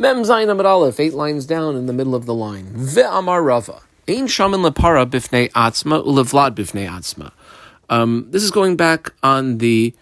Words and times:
Mem 0.00 0.22
Zayin 0.22 0.64
Aleph, 0.64 1.00
eight 1.00 1.14
lines 1.14 1.44
down 1.44 1.74
in 1.74 1.86
the 1.86 1.92
middle 1.92 2.14
of 2.14 2.24
the 2.24 2.32
line. 2.32 2.66
Ve'amar 2.66 3.44
Rava. 3.44 3.80
Ein 4.06 4.28
shamin 4.28 4.64
lepara 4.64 5.04
bifnei 5.04 5.50
atzma 5.50 6.04
ulevlad 6.04 6.54
bifnei 6.54 6.88
atzma. 6.88 7.32
Um, 7.90 8.28
this 8.30 8.44
is 8.44 8.52
going 8.52 8.76
back 8.76 9.12
on 9.24 9.58
the 9.58 9.92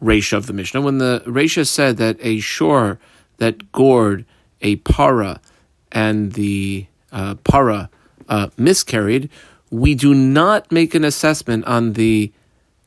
Resha 0.00 0.34
of 0.36 0.46
the 0.46 0.52
Mishnah, 0.52 0.82
when 0.82 0.98
the 0.98 1.24
Resha 1.26 1.66
said 1.66 1.96
that 1.96 2.16
a 2.20 2.38
shore 2.38 3.00
that 3.38 3.72
gored 3.72 4.24
a 4.60 4.76
para 4.76 5.40
and 5.90 6.34
the 6.34 6.86
uh, 7.10 7.34
para 7.42 7.90
uh, 8.28 8.50
miscarried, 8.56 9.28
we 9.70 9.96
do 9.96 10.14
not 10.14 10.70
make 10.70 10.94
an 10.94 11.04
assessment 11.04 11.64
on 11.64 11.94
the 11.94 12.32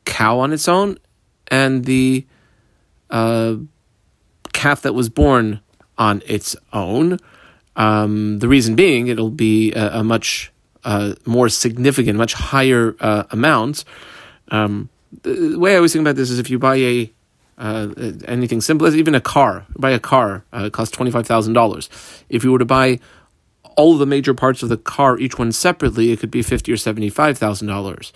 cow 0.06 0.38
on 0.38 0.50
its 0.50 0.66
own 0.66 0.96
and 1.48 1.84
the 1.84 2.24
uh, 3.10 3.56
calf 4.54 4.80
that 4.80 4.94
was 4.94 5.10
born 5.10 5.60
on 5.98 6.22
its 6.26 6.56
own. 6.72 7.18
Um, 7.76 8.38
the 8.38 8.48
reason 8.48 8.74
being, 8.74 9.08
it'll 9.08 9.30
be 9.30 9.72
a, 9.72 10.00
a 10.00 10.04
much 10.04 10.52
uh, 10.84 11.14
more 11.24 11.48
significant, 11.48 12.18
much 12.18 12.34
higher 12.34 12.94
uh, 13.00 13.24
amount. 13.30 13.84
Um, 14.48 14.88
the 15.22 15.58
way 15.58 15.72
I 15.72 15.76
always 15.76 15.92
think 15.92 16.02
about 16.02 16.16
this 16.16 16.30
is 16.30 16.38
if 16.38 16.50
you 16.50 16.58
buy 16.58 16.76
a 16.76 17.12
uh, 17.56 17.88
anything 18.26 18.60
simple 18.60 18.86
as 18.86 18.96
even 18.96 19.14
a 19.14 19.20
car, 19.20 19.64
buy 19.76 19.92
a 19.92 20.00
car, 20.00 20.44
uh, 20.52 20.64
it 20.64 20.72
costs 20.72 20.94
twenty 20.94 21.10
five 21.10 21.26
thousand 21.26 21.52
dollars. 21.52 21.88
If 22.28 22.44
you 22.44 22.52
were 22.52 22.58
to 22.58 22.64
buy 22.64 23.00
all 23.76 23.96
the 23.96 24.06
major 24.06 24.34
parts 24.34 24.62
of 24.62 24.68
the 24.68 24.76
car, 24.76 25.18
each 25.18 25.38
one 25.38 25.52
separately, 25.52 26.10
it 26.10 26.18
could 26.18 26.30
be 26.30 26.42
fifty 26.42 26.72
or 26.72 26.76
seventy 26.76 27.10
five 27.10 27.38
thousand 27.38 27.70
um, 27.70 27.74
dollars. 27.74 28.12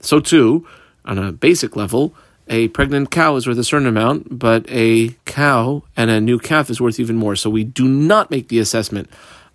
So 0.00 0.20
too, 0.20 0.66
on 1.04 1.18
a 1.18 1.32
basic 1.32 1.76
level, 1.76 2.14
a 2.48 2.68
pregnant 2.68 3.10
cow 3.10 3.36
is 3.36 3.46
worth 3.46 3.58
a 3.58 3.64
certain 3.64 3.86
amount, 3.86 4.38
but 4.38 4.66
a 4.68 5.10
cow 5.24 5.82
and 5.96 6.10
a 6.10 6.20
new 6.20 6.38
calf 6.38 6.68
is 6.70 6.80
worth 6.80 7.00
even 7.00 7.16
more. 7.16 7.36
So 7.36 7.48
we 7.48 7.64
do 7.64 7.88
not 7.88 8.30
make 8.30 8.48
the 8.48 8.58
assessment 8.58 9.08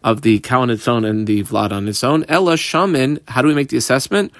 of 0.03 0.21
the 0.21 0.39
cow 0.39 0.62
on 0.62 0.70
its 0.70 0.88
own 0.88 1.05
and 1.05 1.27
the 1.27 1.43
vlad 1.43 1.71
on 1.71 1.87
its 1.87 2.04
own. 2.04 2.26
Ella 2.27 2.54
shamin, 2.55 3.20
how 3.27 3.41
do 3.41 3.48
we 3.48 3.54
make 3.54 3.70
the 3.70 3.77
assessment? 3.77 4.31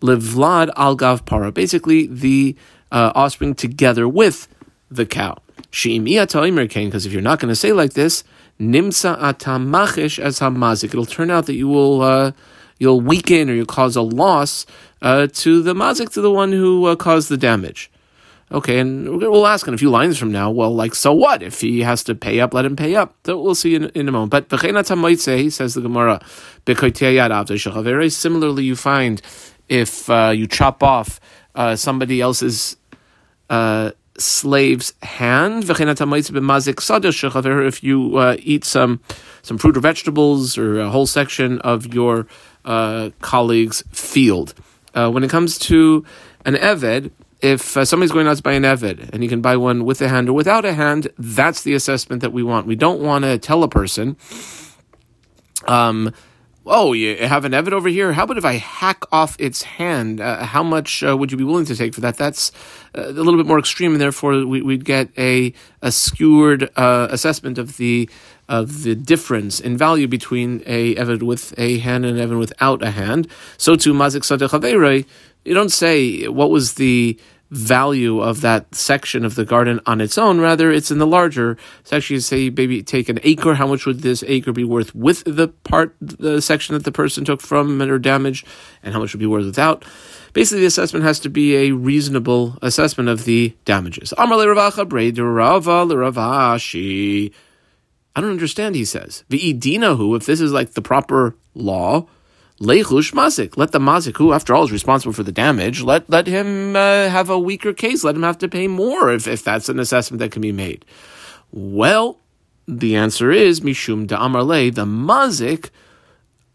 Levlad 0.00 0.70
al 0.76 0.94
gav 0.94 1.24
para, 1.24 1.50
basically 1.50 2.06
the 2.06 2.54
uh, 2.92 3.12
offspring 3.14 3.54
together 3.54 4.06
with 4.08 4.46
the 4.90 5.06
cow. 5.06 5.36
Because 5.70 7.06
if 7.06 7.12
you're 7.12 7.22
not 7.22 7.40
going 7.40 7.48
to 7.48 7.56
say 7.56 7.72
like 7.72 7.94
this, 7.94 8.24
nimsa 8.60 9.18
atamachish 9.18 10.18
as 10.18 10.38
hamazik, 10.38 10.90
it'll 10.90 11.06
turn 11.06 11.30
out 11.30 11.46
that 11.46 11.54
you 11.54 11.68
will 11.68 12.02
uh, 12.02 12.32
you'll 12.78 13.00
weaken 13.00 13.50
or 13.50 13.54
you'll 13.54 13.66
cause 13.66 13.96
a 13.96 14.02
loss 14.02 14.64
uh, 15.02 15.26
to 15.32 15.62
the 15.62 15.74
mazik, 15.74 16.12
to 16.12 16.20
the 16.20 16.30
one 16.30 16.52
who 16.52 16.86
uh, 16.86 16.96
caused 16.96 17.28
the 17.28 17.36
damage. 17.36 17.90
Okay, 18.52 18.78
and 18.78 19.18
we'll 19.18 19.46
ask 19.46 19.66
in 19.66 19.74
a 19.74 19.78
few 19.78 19.90
lines 19.90 20.18
from 20.18 20.30
now, 20.30 20.50
well, 20.50 20.72
like, 20.72 20.94
so 20.94 21.12
what? 21.12 21.42
If 21.42 21.60
he 21.60 21.80
has 21.80 22.04
to 22.04 22.14
pay 22.14 22.38
up, 22.38 22.54
let 22.54 22.64
him 22.64 22.76
pay 22.76 22.94
up. 22.94 23.16
So 23.26 23.40
we'll 23.40 23.56
see 23.56 23.74
in, 23.74 23.86
in 23.86 24.08
a 24.08 24.12
moment. 24.12 24.30
But 24.30 24.62
he 24.62 25.50
says 25.50 25.74
the 25.74 25.80
Gemara, 25.80 26.24
similarly, 28.08 28.64
you 28.64 28.76
find 28.76 29.20
if 29.68 30.08
uh, 30.08 30.32
you 30.32 30.46
chop 30.46 30.84
off 30.84 31.18
uh, 31.56 31.74
somebody 31.74 32.20
else's 32.20 32.76
uh, 33.50 33.90
slave's 34.16 34.94
hand, 35.02 35.68
if 35.68 35.80
you 37.82 38.16
uh, 38.16 38.36
eat 38.38 38.64
some, 38.64 39.00
some 39.42 39.58
fruit 39.58 39.76
or 39.76 39.80
vegetables 39.80 40.56
or 40.56 40.78
a 40.78 40.88
whole 40.88 41.06
section 41.06 41.58
of 41.62 41.92
your 41.92 42.28
uh, 42.64 43.10
colleague's 43.20 43.82
field. 43.90 44.54
Uh, 44.94 45.10
when 45.10 45.24
it 45.24 45.30
comes 45.30 45.58
to 45.58 46.04
an 46.44 46.54
Eved, 46.54 47.10
if 47.40 47.76
uh, 47.76 47.84
somebody's 47.84 48.12
going 48.12 48.26
out 48.26 48.36
to 48.36 48.42
buy 48.42 48.54
an 48.54 48.62
Eved 48.62 49.10
and 49.12 49.22
you 49.22 49.28
can 49.28 49.40
buy 49.40 49.56
one 49.56 49.84
with 49.84 50.00
a 50.00 50.08
hand 50.08 50.28
or 50.28 50.32
without 50.32 50.64
a 50.64 50.72
hand, 50.72 51.08
that's 51.18 51.62
the 51.62 51.74
assessment 51.74 52.22
that 52.22 52.32
we 52.32 52.42
want. 52.42 52.66
We 52.66 52.76
don't 52.76 53.00
want 53.00 53.24
to 53.24 53.38
tell 53.38 53.62
a 53.62 53.68
person, 53.68 54.16
um, 55.66 56.12
oh, 56.64 56.92
you 56.92 57.16
have 57.16 57.44
an 57.44 57.52
Eved 57.52 57.72
over 57.72 57.88
here? 57.88 58.12
How 58.12 58.24
about 58.24 58.38
if 58.38 58.44
I 58.44 58.54
hack 58.54 59.02
off 59.12 59.36
its 59.38 59.62
hand? 59.62 60.20
Uh, 60.20 60.44
how 60.44 60.62
much 60.62 61.02
uh, 61.02 61.16
would 61.16 61.30
you 61.30 61.38
be 61.38 61.44
willing 61.44 61.66
to 61.66 61.76
take 61.76 61.94
for 61.94 62.00
that? 62.00 62.16
That's 62.16 62.52
uh, 62.96 63.02
a 63.02 63.12
little 63.12 63.36
bit 63.36 63.46
more 63.46 63.58
extreme, 63.58 63.92
and 63.92 64.00
therefore 64.00 64.46
we, 64.46 64.62
would 64.62 64.84
get 64.84 65.10
a, 65.18 65.52
a 65.82 65.92
skewed 65.92 66.70
uh, 66.76 67.08
assessment 67.10 67.58
of 67.58 67.76
the 67.76 68.08
of 68.48 68.82
the 68.82 68.94
difference 68.94 69.60
in 69.60 69.76
value 69.76 70.06
between 70.06 70.62
a 70.66 70.94
Eved 70.94 71.22
with 71.22 71.58
a 71.58 71.78
hand 71.78 72.04
and 72.04 72.18
an 72.18 72.28
Eved 72.28 72.38
without 72.38 72.82
a 72.82 72.90
hand. 72.90 73.28
So 73.56 73.76
too, 73.76 73.92
Mazik 73.92 74.22
Sadeh 74.22 75.06
you 75.44 75.54
don't 75.54 75.70
say 75.70 76.26
what 76.26 76.50
was 76.50 76.74
the 76.74 77.18
value 77.50 78.20
of 78.20 78.40
that 78.40 78.74
section 78.74 79.24
of 79.24 79.36
the 79.36 79.44
garden 79.44 79.80
on 79.86 80.00
its 80.00 80.18
own. 80.18 80.40
Rather, 80.40 80.70
it's 80.70 80.90
in 80.90 80.98
the 80.98 81.06
larger 81.06 81.56
section. 81.84 82.14
You 82.14 82.20
say, 82.20 82.50
maybe 82.50 82.82
take 82.82 83.08
an 83.08 83.20
acre. 83.22 83.54
How 83.54 83.66
much 83.66 83.86
would 83.86 84.00
this 84.00 84.24
acre 84.26 84.52
be 84.52 84.64
worth 84.64 84.94
with 84.94 85.22
the 85.24 85.48
part, 85.48 85.94
the 86.00 86.42
section 86.42 86.74
that 86.74 86.84
the 86.84 86.92
person 86.92 87.24
took 87.24 87.40
from 87.40 87.80
or 87.80 87.98
damaged, 87.98 88.46
and 88.82 88.92
how 88.92 89.00
much 89.00 89.12
would 89.12 89.20
be 89.20 89.26
worth 89.26 89.44
without? 89.44 89.84
Basically, 90.32 90.60
the 90.60 90.66
assessment 90.66 91.04
has 91.04 91.20
to 91.20 91.30
be 91.30 91.56
a 91.56 91.70
reasonable 91.70 92.58
assessment 92.62 93.08
of 93.08 93.24
the 93.24 93.56
damages. 93.64 94.12
I 98.16 98.22
don't 98.22 98.30
understand, 98.30 98.74
he 98.74 98.86
says. 98.86 99.24
who, 99.28 100.14
if 100.16 100.24
this 100.24 100.40
is 100.40 100.50
like 100.50 100.72
the 100.72 100.80
proper 100.80 101.36
law, 101.54 102.06
Lechush 102.58 103.12
mazik. 103.12 103.58
Let 103.58 103.72
the 103.72 103.78
mazik, 103.78 104.16
who 104.16 104.32
after 104.32 104.54
all 104.54 104.64
is 104.64 104.72
responsible 104.72 105.12
for 105.12 105.22
the 105.22 105.32
damage, 105.32 105.82
let 105.82 106.08
let 106.08 106.26
him 106.26 106.74
uh, 106.74 107.08
have 107.10 107.28
a 107.28 107.38
weaker 107.38 107.74
case. 107.74 108.02
Let 108.02 108.16
him 108.16 108.22
have 108.22 108.38
to 108.38 108.48
pay 108.48 108.66
more 108.66 109.12
if, 109.12 109.26
if 109.26 109.44
that's 109.44 109.68
an 109.68 109.78
assessment 109.78 110.20
that 110.20 110.32
can 110.32 110.40
be 110.40 110.52
made. 110.52 110.86
Well, 111.52 112.18
the 112.66 112.96
answer 112.96 113.30
is 113.30 113.60
mishum 113.60 114.06
da'amarle. 114.06 114.74
The 114.74 114.86
mazik 114.86 115.68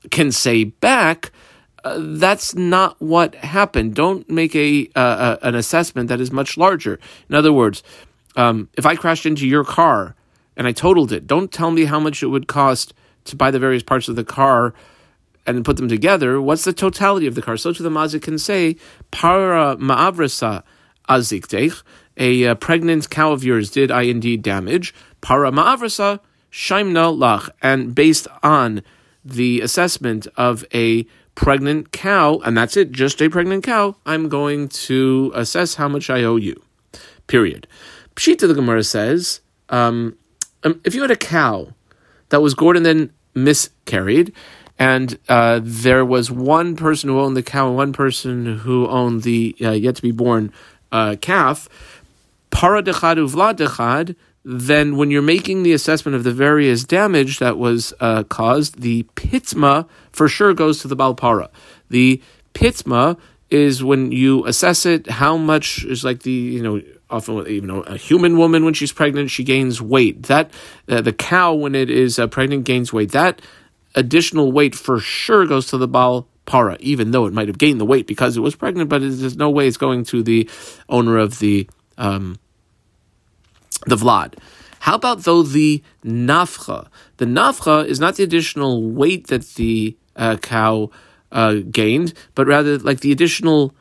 can 0.10 0.32
say 0.32 0.64
back. 0.64 1.32
Uh, 1.84 1.98
that's 2.00 2.56
not 2.56 3.00
what 3.00 3.36
happened. 3.36 3.94
Don't 3.94 4.28
make 4.28 4.56
a 4.56 4.90
uh, 4.96 5.38
an 5.44 5.54
assessment 5.54 6.10
that 6.10 6.20
is 6.20 6.32
much 6.32 6.58
larger. 6.58 7.00
In 7.30 7.36
other 7.36 7.54
words, 7.54 7.84
um, 8.36 8.70
if 8.76 8.88
I 8.88 8.96
crashed 8.96 9.28
into 9.28 9.48
your 9.48 9.64
car 9.64 10.16
and 10.58 10.68
I 10.68 10.72
totaled 10.72 11.12
it, 11.12 11.28
don't 11.28 11.52
tell 11.52 11.72
me 11.72 11.86
how 11.86 12.00
much 12.00 12.22
it 12.24 12.28
would 12.28 12.48
cost 12.48 12.94
to 13.26 13.36
buy 13.36 13.52
the 13.52 13.60
various 13.60 13.84
parts 13.84 14.08
of 14.08 14.16
the 14.16 14.24
car 14.24 14.74
and 15.46 15.66
put 15.66 15.78
them 15.78 15.88
together, 15.88 16.42
what's 16.42 16.64
the 16.64 16.74
totality 16.74 17.28
of 17.28 17.36
the 17.36 17.42
car? 17.42 17.58
So 17.58 17.74
to 17.74 17.84
the 17.84 17.90
mazik 17.90 18.22
can 18.22 18.38
say, 18.38 18.76
para 19.10 19.76
ma'avrasa 19.78 20.64
aziktech, 21.10 21.84
a 22.18 22.48
uh, 22.48 22.56
pregnant 22.56 23.10
cow 23.10 23.32
of 23.32 23.44
yours 23.44 23.72
did 23.72 23.90
I 23.90 24.04
indeed 24.04 24.44
damage. 24.44 24.94
Para 25.22 25.52
ma'avrasa 25.52 26.20
shaimna 26.52 27.16
lach, 27.18 27.50
and 27.62 27.96
based 27.96 28.28
on 28.44 28.84
the 29.24 29.62
assessment 29.62 30.28
of 30.36 30.66
a 30.74 31.06
pregnant 31.36 31.92
cow, 31.92 32.40
and 32.46 32.58
that's 32.58 32.76
it, 32.78 32.92
just 32.92 33.22
a 33.22 33.30
pregnant 33.30 33.64
cow, 33.64 33.96
I'm 34.06 34.30
going 34.30 34.68
to 34.70 35.32
assess 35.34 35.76
how 35.76 35.88
much 35.88 36.10
I 36.10 36.24
owe 36.24 36.36
you. 36.36 36.62
Period. 37.28 37.68
Pshita 38.16 38.48
the 38.48 38.54
Gemara 38.54 38.84
says, 38.84 39.42
um, 39.70 40.18
um, 40.64 40.82
if 40.84 40.96
you 40.96 41.02
had 41.02 41.12
a 41.12 41.16
cow 41.16 41.74
that 42.30 42.42
was 42.42 42.54
gored 42.54 42.78
and 42.78 42.86
then 42.86 43.12
miscarried, 43.34 44.34
and 44.80 45.20
uh, 45.30 45.60
there 45.62 46.04
was 46.04 46.32
one 46.32 46.76
person 46.76 47.10
who 47.10 47.20
owned 47.20 47.38
the 47.38 47.44
cow 47.44 47.68
and 47.68 47.76
one 47.76 47.94
person 47.94 48.58
who 48.60 48.88
owned 48.88 49.24
the 49.24 49.56
uh, 49.62 49.72
yet 49.72 49.96
to 49.98 50.02
be 50.02 50.12
born 50.12 50.52
uh, 50.92 51.16
calf. 51.22 51.70
Para 52.50 52.82
dechad 52.82 53.18
uvla 53.18 53.54
dechad. 53.54 54.16
Then, 54.44 54.98
when 54.98 55.12
you're 55.12 55.22
making 55.22 55.62
the 55.62 55.72
assessment 55.72 56.16
of 56.16 56.24
the 56.24 56.32
various 56.32 56.84
damage 56.84 57.38
that 57.38 57.60
was 57.60 57.94
uh, 58.00 58.24
caused, 58.24 58.82
the 58.82 59.04
pitzma 59.16 59.88
for 60.12 60.28
sure 60.28 60.56
goes 60.56 60.82
to 60.82 60.88
the 60.88 60.98
balpara. 60.98 61.50
The 61.92 62.20
pitzma 62.56 63.20
is 63.52 63.84
when 63.84 64.12
you 64.12 64.44
assess 64.48 64.84
it, 64.88 65.08
how 65.08 65.38
much 65.38 65.86
is 65.86 66.04
like 66.04 66.24
the 66.24 66.32
you 66.32 66.64
know 66.64 66.82
often 67.12 67.68
know 67.68 67.82
a 67.82 67.98
human 67.98 68.38
woman 68.38 68.66
when 68.66 68.74
she's 68.74 68.92
pregnant 68.92 69.30
she 69.30 69.44
gains 69.44 69.82
weight. 69.82 70.24
That 70.24 70.52
uh, 70.88 71.02
the 71.02 71.14
cow 71.14 71.54
when 71.54 71.76
it 71.76 71.90
is 71.90 72.18
uh, 72.18 72.28
pregnant 72.28 72.64
gains 72.64 72.92
weight. 72.94 73.12
That 73.12 73.42
additional 73.96 74.52
weight 74.52 74.76
for 74.76 75.00
sure 75.00 75.46
goes 75.46 75.68
to 75.68 75.78
the 75.78 75.88
Baal 75.88 76.28
Para, 76.46 76.78
even 76.80 77.12
though 77.12 77.26
it 77.26 77.34
might 77.34 77.48
have 77.48 77.58
gained 77.58 77.80
the 77.80 77.86
weight 77.86 78.08
because 78.08 78.36
it 78.36 78.42
was 78.42 78.56
pregnant, 78.56 78.90
but 78.90 79.02
there's 79.02 79.38
no 79.38 79.50
way 79.50 79.68
it's 79.68 79.78
going 79.78 80.04
to 80.06 80.24
the 80.24 80.50
owner 80.90 81.18
of 81.18 81.40
the 81.40 81.70
um, 81.98 82.40
the 83.86 83.96
Vlad. 83.96 84.36
How 84.80 84.96
about 84.96 85.24
though 85.24 85.44
the 85.44 85.84
nafcha? 86.04 86.88
The 87.18 87.26
nafcha 87.26 87.86
is 87.86 88.00
not 88.00 88.16
the 88.16 88.24
additional 88.24 88.90
weight 88.90 89.28
that 89.28 89.44
the 89.54 89.96
uh, 90.16 90.38
cow 90.38 90.90
uh, 91.32 91.58
gained, 91.70 92.14
but 92.34 92.48
rather 92.48 92.80
like 92.80 93.02
the 93.02 93.12
additional 93.12 93.76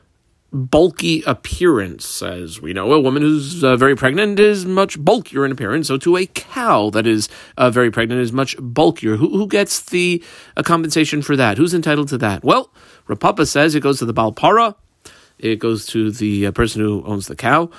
bulky 0.53 1.23
appearance. 1.27 2.23
As 2.23 2.61
we 2.61 2.73
know, 2.73 2.93
a 2.93 3.01
woman 3.01 3.23
who's 3.23 3.63
uh, 3.63 3.77
very 3.77 3.97
pregnant 3.97 4.39
is 4.39 4.67
much 4.67 4.99
bulkier 4.99 5.45
in 5.45 5.53
appearance. 5.53 5.89
So, 5.89 5.97
to 5.99 6.17
a 6.17 6.27
cow 6.27 6.91
that 6.91 7.07
is 7.07 7.29
uh, 7.57 7.71
very 7.71 7.91
pregnant 7.91 8.21
is 8.21 8.33
much 8.33 8.57
bulkier. 8.59 9.17
Who, 9.17 9.29
who 9.31 9.47
gets 9.47 9.81
the 9.81 10.23
uh, 10.57 10.63
compensation 10.63 11.23
for 11.23 11.37
that? 11.37 11.59
Who's 11.59 11.75
entitled 11.75 12.09
to 12.09 12.19
that? 12.19 12.45
Well, 12.45 12.73
Rav 13.07 13.21
Papa 13.21 13.47
says 13.47 13.75
it 13.75 13.81
goes 13.81 13.99
to 13.99 14.05
the 14.05 14.15
Balpara, 14.15 14.75
it 15.39 15.57
goes 15.59 15.87
to 15.87 16.11
the 16.11 16.47
uh, 16.47 16.53
person 16.53 16.83
who 16.83 17.03
owns 17.05 17.27
the 17.27 17.37
cow. 17.37 17.71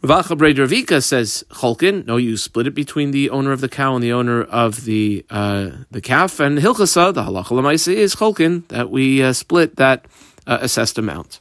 Rav 0.00 0.26
Acha 0.26 0.38
brei 0.38 0.54
d'Rav 0.54 0.72
Ika 0.72 1.00
says 1.02 1.44
Cholkin. 1.50 2.06
No, 2.06 2.16
you 2.16 2.36
split 2.36 2.68
it 2.68 2.74
between 2.74 3.10
the 3.10 3.30
owner 3.30 3.50
of 3.50 3.60
the 3.60 3.68
cow 3.68 3.96
and 3.96 4.04
the 4.04 4.12
owner 4.12 4.44
of 4.44 4.84
the 4.84 5.26
uh, 5.28 5.70
the 5.90 6.00
calf. 6.00 6.38
And 6.38 6.58
Hilchasa, 6.58 7.12
the 7.12 7.24
halacha 7.24 7.92
is 7.92 8.14
Cholkin 8.14 8.66
that 8.68 8.90
we 8.90 9.22
uh, 9.22 9.32
split 9.32 9.74
that 9.74 10.06
uh, 10.46 10.58
assessed 10.60 10.98
amount. 10.98 11.40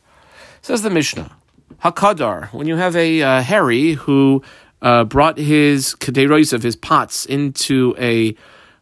Says 0.68 0.82
the 0.82 0.90
Mishnah, 0.90 1.32
Hakadar. 1.82 2.52
When 2.52 2.68
you 2.68 2.76
have 2.76 2.94
a 2.98 3.22
uh, 3.22 3.42
Harry 3.42 3.94
who 3.94 4.44
uh, 4.82 5.06
brought 5.06 5.38
his 5.38 5.96
kaderois 5.96 6.52
of 6.52 6.62
his 6.62 6.76
pots 6.76 7.26
into 7.26 7.96
a 7.98 8.36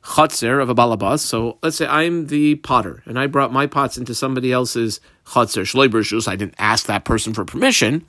chatzir 0.03 0.59
of 0.59 0.67
a 0.67 0.73
balabas. 0.73 1.19
So 1.19 1.59
let's 1.61 1.75
say 1.75 1.85
I'm 1.85 2.25
the 2.25 2.55
potter 2.55 3.03
and 3.05 3.19
I 3.19 3.27
brought 3.27 3.53
my 3.53 3.67
pots 3.67 3.99
into 3.99 4.15
somebody 4.15 4.51
else's 4.51 4.99
chatzir. 5.27 5.61
Shloibershus. 5.61 6.27
I 6.27 6.35
didn't 6.35 6.55
ask 6.57 6.87
that 6.87 7.05
person 7.05 7.35
for 7.35 7.45
permission. 7.45 8.03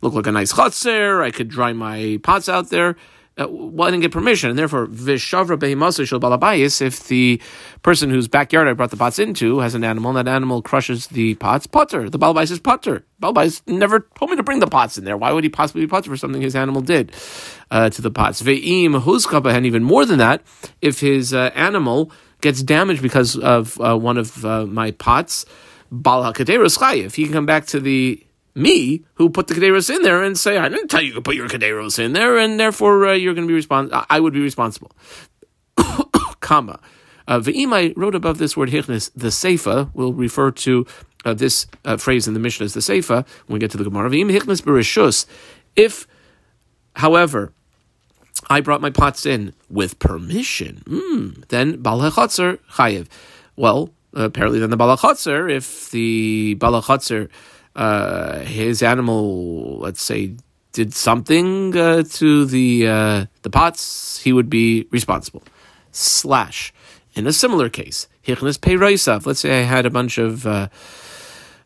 Look 0.00 0.14
like 0.14 0.28
a 0.28 0.30
nice 0.30 0.52
chatzir. 0.52 1.20
I 1.20 1.32
could 1.32 1.48
dry 1.48 1.72
my 1.72 2.20
pots 2.22 2.48
out 2.48 2.70
there 2.70 2.94
uh, 3.38 3.46
well, 3.48 3.88
I 3.88 3.90
didn't 3.90 4.02
get 4.02 4.12
permission, 4.12 4.50
and 4.50 4.58
therefore 4.58 4.86
vishavra 4.86 5.56
behimasa 5.58 6.06
shel 6.06 6.20
balabayis. 6.20 6.80
If 6.80 7.06
the 7.08 7.40
person 7.82 8.10
whose 8.10 8.28
backyard 8.28 8.68
I 8.68 8.72
brought 8.72 8.90
the 8.90 8.96
pots 8.96 9.18
into 9.18 9.58
has 9.60 9.74
an 9.74 9.84
animal, 9.84 10.16
and 10.16 10.26
that 10.26 10.30
animal 10.30 10.62
crushes 10.62 11.06
the 11.08 11.34
pots, 11.36 11.66
putter. 11.66 12.10
The 12.10 12.18
balabayis 12.18 12.50
is 12.50 12.60
putter. 12.60 13.04
Balabayis 13.22 13.62
never 13.66 14.00
told 14.16 14.30
me 14.30 14.36
to 14.36 14.42
bring 14.42 14.60
the 14.60 14.66
pots 14.66 14.98
in 14.98 15.04
there. 15.04 15.16
Why 15.16 15.32
would 15.32 15.44
he 15.44 15.50
possibly 15.50 15.82
be 15.82 15.86
potter 15.86 16.10
for 16.10 16.16
something 16.16 16.42
his 16.42 16.56
animal 16.56 16.82
did 16.82 17.12
uh, 17.70 17.90
to 17.90 18.02
the 18.02 18.10
pots? 18.10 18.42
Ve'im 18.42 19.00
huzkapa, 19.00 19.52
and 19.52 19.66
even 19.66 19.84
more 19.84 20.04
than 20.04 20.18
that, 20.18 20.42
if 20.80 21.00
his 21.00 21.32
uh, 21.32 21.50
animal 21.54 22.10
gets 22.40 22.62
damaged 22.62 23.02
because 23.02 23.36
of 23.36 23.80
uh, 23.80 23.96
one 23.96 24.16
of 24.16 24.44
uh, 24.44 24.66
my 24.66 24.90
pots, 24.92 25.44
bal 25.90 26.32
chayiv. 26.32 27.14
He 27.14 27.24
can 27.24 27.32
come 27.32 27.46
back 27.46 27.66
to 27.66 27.80
the 27.80 28.24
me 28.58 29.04
who 29.14 29.30
put 29.30 29.46
the 29.46 29.54
Kaderos 29.54 29.94
in 29.94 30.02
there 30.02 30.22
and 30.22 30.36
say, 30.36 30.58
I 30.58 30.68
didn't 30.68 30.88
tell 30.88 31.02
you 31.02 31.14
to 31.14 31.22
put 31.22 31.36
your 31.36 31.48
Kaderos 31.48 31.98
in 31.98 32.12
there, 32.12 32.36
and 32.36 32.58
therefore 32.58 33.08
uh, 33.08 33.12
you're 33.14 33.34
going 33.34 33.46
to 33.46 33.50
be 33.50 33.54
responsible. 33.54 34.04
I 34.10 34.20
would 34.20 34.32
be 34.32 34.40
responsible. 34.40 34.92
Comma. 36.40 36.80
Uh, 37.26 37.38
Ve'imai 37.40 37.92
wrote 37.96 38.14
above 38.14 38.38
this 38.38 38.56
word 38.56 38.70
hichnis, 38.70 39.10
the 39.14 39.28
seifa 39.28 39.94
will 39.94 40.12
refer 40.12 40.50
to 40.50 40.86
uh, 41.24 41.34
this 41.34 41.66
uh, 41.84 41.96
phrase 41.96 42.26
in 42.26 42.34
the 42.34 42.40
Mishnah 42.40 42.64
as 42.64 42.74
the 42.74 42.80
seifa 42.80 43.26
when 43.46 43.54
we 43.54 43.58
get 43.58 43.70
to 43.72 43.78
the 43.78 43.84
Gemara. 43.84 44.10
Ve'im 44.10 44.30
hichnis 44.30 44.62
bereshus. 44.62 45.26
If, 45.76 46.06
however, 46.96 47.52
I 48.48 48.60
brought 48.60 48.80
my 48.80 48.90
pots 48.90 49.26
in 49.26 49.52
with 49.68 49.98
permission, 49.98 50.82
mm, 50.86 51.46
then 51.48 51.82
bal 51.82 52.00
chayiv. 52.00 53.08
Well, 53.56 53.90
apparently 54.14 54.58
then 54.58 54.70
the 54.70 54.76
bal 54.76 54.96
if 55.50 55.90
the 55.90 56.54
bal 56.54 56.80
uh, 57.78 58.40
his 58.40 58.82
animal, 58.82 59.78
let's 59.78 60.02
say, 60.02 60.34
did 60.72 60.92
something 60.92 61.76
uh, 61.76 62.02
to 62.02 62.44
the 62.44 62.88
uh, 62.88 63.26
the 63.42 63.50
pots, 63.50 64.18
he 64.18 64.32
would 64.32 64.50
be 64.50 64.88
responsible. 64.90 65.44
Slash. 65.92 66.74
In 67.14 67.26
a 67.26 67.32
similar 67.32 67.68
case, 67.68 68.08
hichnas 68.26 68.58
peiroisav. 68.58 69.26
Let's 69.26 69.40
say 69.40 69.60
I 69.60 69.62
had 69.62 69.86
a 69.86 69.90
bunch 69.90 70.18
of 70.18 70.44
uh, 70.44 70.68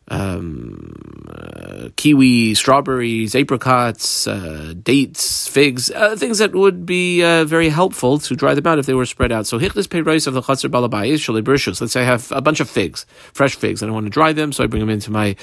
um, 0.07 0.93
uh, 1.29 1.89
kiwi, 1.95 2.53
strawberries, 2.53 3.35
apricots, 3.35 4.27
uh, 4.27 4.75
dates, 4.81 5.47
figs, 5.47 5.89
uh, 5.89 6.15
things 6.15 6.37
that 6.37 6.53
would 6.53 6.85
be 6.85 7.21
very 7.43 7.69
helpful 7.69 8.19
to 8.19 8.35
dry 8.35 8.53
them 8.53 8.67
out 8.67 8.77
if 8.77 8.85
they 8.85 8.93
were 8.93 9.07
spread 9.07 9.31
out. 9.31 9.47
So 9.47 9.57
of 9.57 9.63
the 9.63 9.71
chatzar 9.71 10.69
balabayis 10.69 11.19
shalei 11.25 11.81
Let's 11.81 11.93
say 11.93 12.01
I 12.01 12.05
have 12.05 12.31
a 12.31 12.41
bunch 12.41 12.59
of 12.59 12.69
figs, 12.69 13.07
fresh 13.33 13.55
figs, 13.55 13.81
and 13.81 13.89
I 13.89 13.93
want 13.93 14.05
to 14.05 14.11
dry 14.11 14.31
them, 14.31 14.51
so 14.51 14.63
I 14.63 14.67
bring 14.67 14.79
them 14.79 14.91
into 14.91 15.11
my 15.11 15.35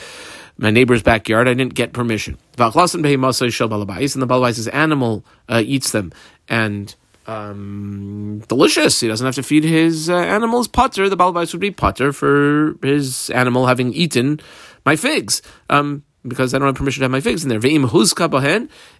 my 0.61 0.71
neighbor's 0.71 1.03
backyard. 1.03 1.49
I 1.49 1.55
didn't 1.55 1.75
get 1.75 1.93
permission. 1.93 2.35
And 2.35 2.73
the 2.73 4.27
balabais, 4.27 4.73
animal 4.73 5.25
uh, 5.49 5.63
eats 5.65 5.91
them, 5.93 6.13
and 6.49 6.95
um, 7.27 8.43
delicious. 8.47 9.01
He 9.01 9.09
doesn't 9.09 9.25
have 9.25 9.35
to 9.37 9.43
feed 9.43 9.65
his 9.65 10.11
uh, 10.11 10.17
animals 10.17 10.69
potter. 10.69 11.09
The 11.09 11.17
balabais 11.17 11.53
would 11.53 11.61
be 11.61 11.71
potter 11.71 12.13
for 12.13 12.77
his 12.83 13.31
animal 13.31 13.67
having 13.67 13.95
eaten 13.95 14.41
my 14.85 14.97
figs, 14.97 15.41
um, 15.71 16.05
because 16.29 16.53
I 16.53 16.59
don't 16.59 16.69
have 16.69 16.75
permission 16.75 17.01
to 17.01 17.05
have 17.05 17.11
my 17.11 17.21
figs 17.21 17.43
in 17.43 17.49
there. 17.49 17.59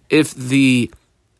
If 0.09 0.33
the 0.33 0.91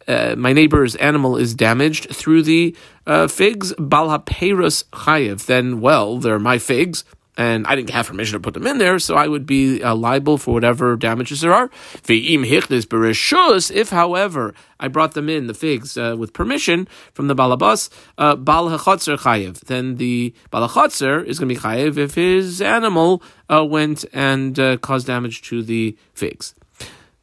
uh, 0.08 0.36
my 0.38 0.54
neighbor's 0.54 0.96
animal 0.96 1.38
is 1.38 1.54
damaged 1.56 2.10
through 2.10 2.44
the 2.44 2.76
uh, 3.08 3.28
figs, 3.28 3.74
balha 3.74 4.24
chayev. 4.26 5.46
Then, 5.46 5.82
well, 5.82 6.18
they're 6.18 6.40
my 6.40 6.58
figs 6.58 7.04
and 7.38 7.66
I 7.66 7.76
didn't 7.76 7.92
have 7.92 8.08
permission 8.08 8.34
to 8.34 8.40
put 8.40 8.54
them 8.54 8.68
in 8.68 8.78
there, 8.78 9.00
so 9.00 9.16
I 9.16 9.28
would 9.28 9.46
be 9.46 9.82
uh, 9.82 9.96
liable 9.96 10.38
for 10.38 10.54
whatever 10.54 10.96
damages 10.98 11.42
there 11.42 11.54
are. 11.54 11.70
If, 12.08 13.90
however, 13.90 14.54
I 14.80 14.88
brought 14.90 15.14
them 15.14 15.30
in, 15.30 15.48
the 15.48 15.54
figs, 15.54 15.98
uh, 15.98 16.16
with 16.18 16.34
permission 16.34 16.88
from 17.14 17.28
the 17.28 17.36
balabas, 17.36 17.90
uh, 18.18 18.36
bal 18.36 18.70
chayiv, 18.70 19.62
then 19.62 19.96
the 19.96 20.34
balachotzer 20.52 21.24
is 21.26 21.40
going 21.40 21.50
to 21.50 21.56
be 21.56 21.62
chayiv 21.62 21.98
if 21.98 22.16
his 22.16 22.62
animal 22.62 23.24
uh, 23.50 23.64
went 23.64 24.04
and 24.14 24.60
uh, 24.60 24.78
caused 24.78 25.08
damage 25.08 25.42
to 25.44 25.64
the 25.64 25.98
figs. 26.14 26.54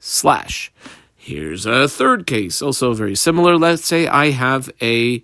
Slash. 0.00 0.72
Here's 1.16 1.66
a 1.66 1.86
third 1.86 2.26
case, 2.26 2.62
also 2.62 2.94
very 2.94 3.14
similar. 3.14 3.58
Let's 3.58 3.84
say 3.84 4.06
I 4.06 4.30
have 4.30 4.70
a 4.80 5.22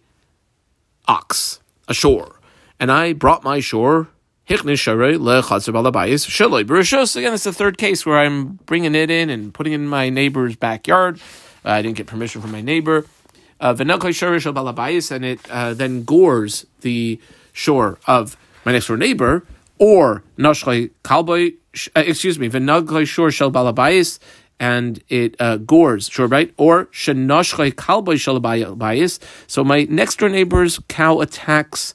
ox, 1.08 1.60
a 1.88 1.94
shore, 1.94 2.40
and 2.78 2.92
I 2.92 3.14
brought 3.14 3.42
my 3.42 3.60
shore 3.60 4.08
Again, 7.16 7.32
it's 7.32 7.44
the 7.44 7.52
third 7.52 7.78
case 7.78 8.04
where 8.04 8.18
I'm 8.18 8.58
bringing 8.66 8.94
it 8.94 9.10
in 9.10 9.30
and 9.30 9.54
putting 9.54 9.72
it 9.72 9.76
in 9.76 9.88
my 9.88 10.10
neighbor's 10.10 10.54
backyard. 10.54 11.18
Uh, 11.64 11.70
I 11.70 11.80
didn't 11.80 11.96
get 11.96 12.06
permission 12.06 12.42
from 12.42 12.52
my 12.52 12.60
neighbor. 12.60 13.06
Uh, 13.58 13.72
and 13.72 15.24
it 15.24 15.50
uh, 15.50 15.72
then 15.72 16.04
gores 16.04 16.66
the 16.82 17.18
shore 17.54 17.98
of 18.06 18.36
my 18.66 18.72
next 18.72 18.88
door 18.88 18.98
neighbor, 18.98 19.46
or 19.78 20.22
uh, 20.36 20.88
excuse 21.96 22.38
me, 22.38 22.50
and 24.60 25.02
it 25.08 25.36
uh, 25.40 25.56
gores, 25.56 26.08
sure, 26.10 26.26
right? 26.26 26.52
Or. 26.58 26.88
So 29.46 29.64
my 29.64 29.86
next 29.88 30.18
door 30.18 30.28
neighbor's 30.28 30.78
cow 30.88 31.20
attacks 31.20 31.94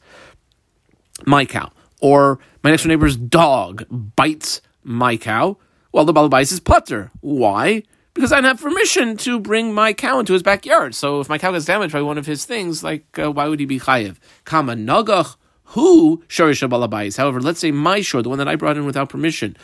my 1.27 1.45
cow 1.45 1.71
or 1.99 2.39
my 2.63 2.69
next 2.71 2.83
door 2.83 2.89
neighbor's 2.89 3.15
dog 3.15 3.85
bites 3.89 4.61
my 4.83 5.17
cow, 5.17 5.57
well, 5.91 6.05
the 6.05 6.13
balabais 6.13 6.51
is 6.51 6.59
putter. 6.59 7.11
Why? 7.21 7.83
Because 8.13 8.31
I 8.31 8.35
don't 8.35 8.45
have 8.45 8.61
permission 8.61 9.17
to 9.17 9.39
bring 9.39 9.73
my 9.73 9.93
cow 9.93 10.19
into 10.19 10.33
his 10.33 10.43
backyard. 10.43 10.95
So 10.95 11.19
if 11.19 11.29
my 11.29 11.37
cow 11.37 11.51
gets 11.51 11.65
damaged 11.65 11.93
by 11.93 12.01
one 12.01 12.17
of 12.17 12.25
his 12.25 12.45
things, 12.45 12.83
like 12.83 13.17
uh, 13.17 13.31
why 13.31 13.47
would 13.47 13.59
he 13.59 13.65
be 13.65 13.79
chayiv? 13.79 14.17
Kama 14.45 14.75
nagach 14.75 15.35
who 15.63 16.23
shorish 16.27 16.67
balabais. 16.67 17.17
However, 17.17 17.39
let's 17.39 17.59
say 17.59 17.71
my 17.71 18.01
shore, 18.01 18.21
the 18.21 18.29
one 18.29 18.39
that 18.39 18.47
I 18.47 18.55
brought 18.55 18.77
in 18.77 18.85
without 18.85 19.09
permission, 19.09 19.55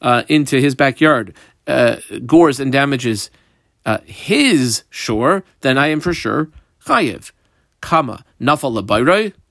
uh, 0.00 0.22
into 0.28 0.60
his 0.60 0.74
backyard, 0.74 1.34
uh, 1.66 1.96
gores 2.24 2.60
and 2.60 2.72
damages 2.72 3.30
uh, 3.84 3.98
his 4.04 4.84
shore, 4.90 5.44
then 5.60 5.76
I 5.76 5.88
am 5.88 6.00
for 6.00 6.14
sure 6.14 6.50
chayiv. 6.86 7.32
Kama 7.80 8.24
nafal 8.40 8.72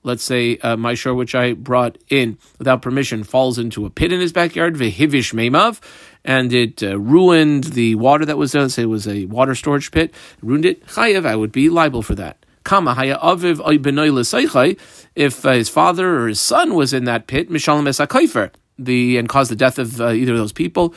let's 0.02 0.22
say 0.22 0.56
uh, 0.58 0.76
my 0.76 0.94
shore 0.94 1.14
which 1.14 1.34
I 1.34 1.52
brought 1.52 1.98
in 2.08 2.38
without 2.58 2.82
permission 2.82 3.24
falls 3.24 3.58
into 3.58 3.86
a 3.86 3.90
pit 3.90 4.12
in 4.12 4.20
his 4.20 4.32
backyard, 4.32 4.76
vehivish 4.76 5.32
meimav, 5.32 5.80
and 6.24 6.52
it 6.52 6.82
uh, 6.82 6.98
ruined 6.98 7.64
the 7.64 7.94
water 7.94 8.24
that 8.24 8.38
was 8.38 8.52
there. 8.52 8.62
Let's 8.62 8.74
say 8.74 8.82
it 8.82 8.86
was 8.86 9.08
a 9.08 9.26
water 9.26 9.54
storage 9.54 9.90
pit, 9.90 10.14
ruined 10.42 10.64
it. 10.64 10.86
Chayev, 10.86 11.26
I 11.26 11.36
would 11.36 11.52
be 11.52 11.68
liable 11.68 12.02
for 12.02 12.14
that. 12.14 12.44
Kama 12.64 12.94
haya 12.94 13.18
aviv 13.18 14.78
if 15.16 15.46
uh, 15.46 15.52
his 15.52 15.68
father 15.68 16.20
or 16.20 16.28
his 16.28 16.40
son 16.40 16.74
was 16.74 16.92
in 16.92 17.04
that 17.04 17.26
pit, 17.26 17.50
mishalem 17.50 17.88
es 17.88 18.50
the 18.78 19.18
and 19.18 19.28
caused 19.28 19.50
the 19.50 19.56
death 19.56 19.78
of 19.78 20.00
uh, 20.00 20.10
either 20.10 20.32
of 20.32 20.38
those 20.38 20.52
people, 20.52 20.94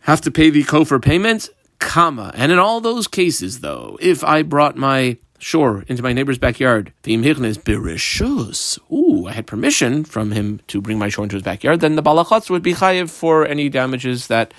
have 0.00 0.20
to 0.22 0.30
pay 0.30 0.50
the 0.50 0.64
kofer 0.64 1.00
payment. 1.00 1.48
Kama, 1.78 2.30
and 2.34 2.52
in 2.52 2.58
all 2.58 2.82
those 2.82 3.08
cases, 3.08 3.60
though, 3.60 3.96
if 4.02 4.22
I 4.22 4.42
brought 4.42 4.76
my 4.76 5.16
shore 5.42 5.84
into 5.88 6.02
my 6.02 6.12
neighbor's 6.12 6.38
backyard. 6.38 6.92
Ooh, 8.92 9.26
I 9.26 9.32
had 9.32 9.46
permission 9.46 10.04
from 10.04 10.30
him 10.30 10.60
to 10.68 10.80
bring 10.80 10.98
my 10.98 11.08
shore 11.08 11.24
into 11.24 11.36
his 11.36 11.42
backyard. 11.42 11.80
Then 11.80 11.96
the 11.96 12.02
balachats 12.02 12.50
would 12.50 12.62
be 12.62 12.74
chayiv 12.74 13.10
for 13.10 13.46
any 13.46 13.68
damages 13.68 14.26
that 14.28 14.52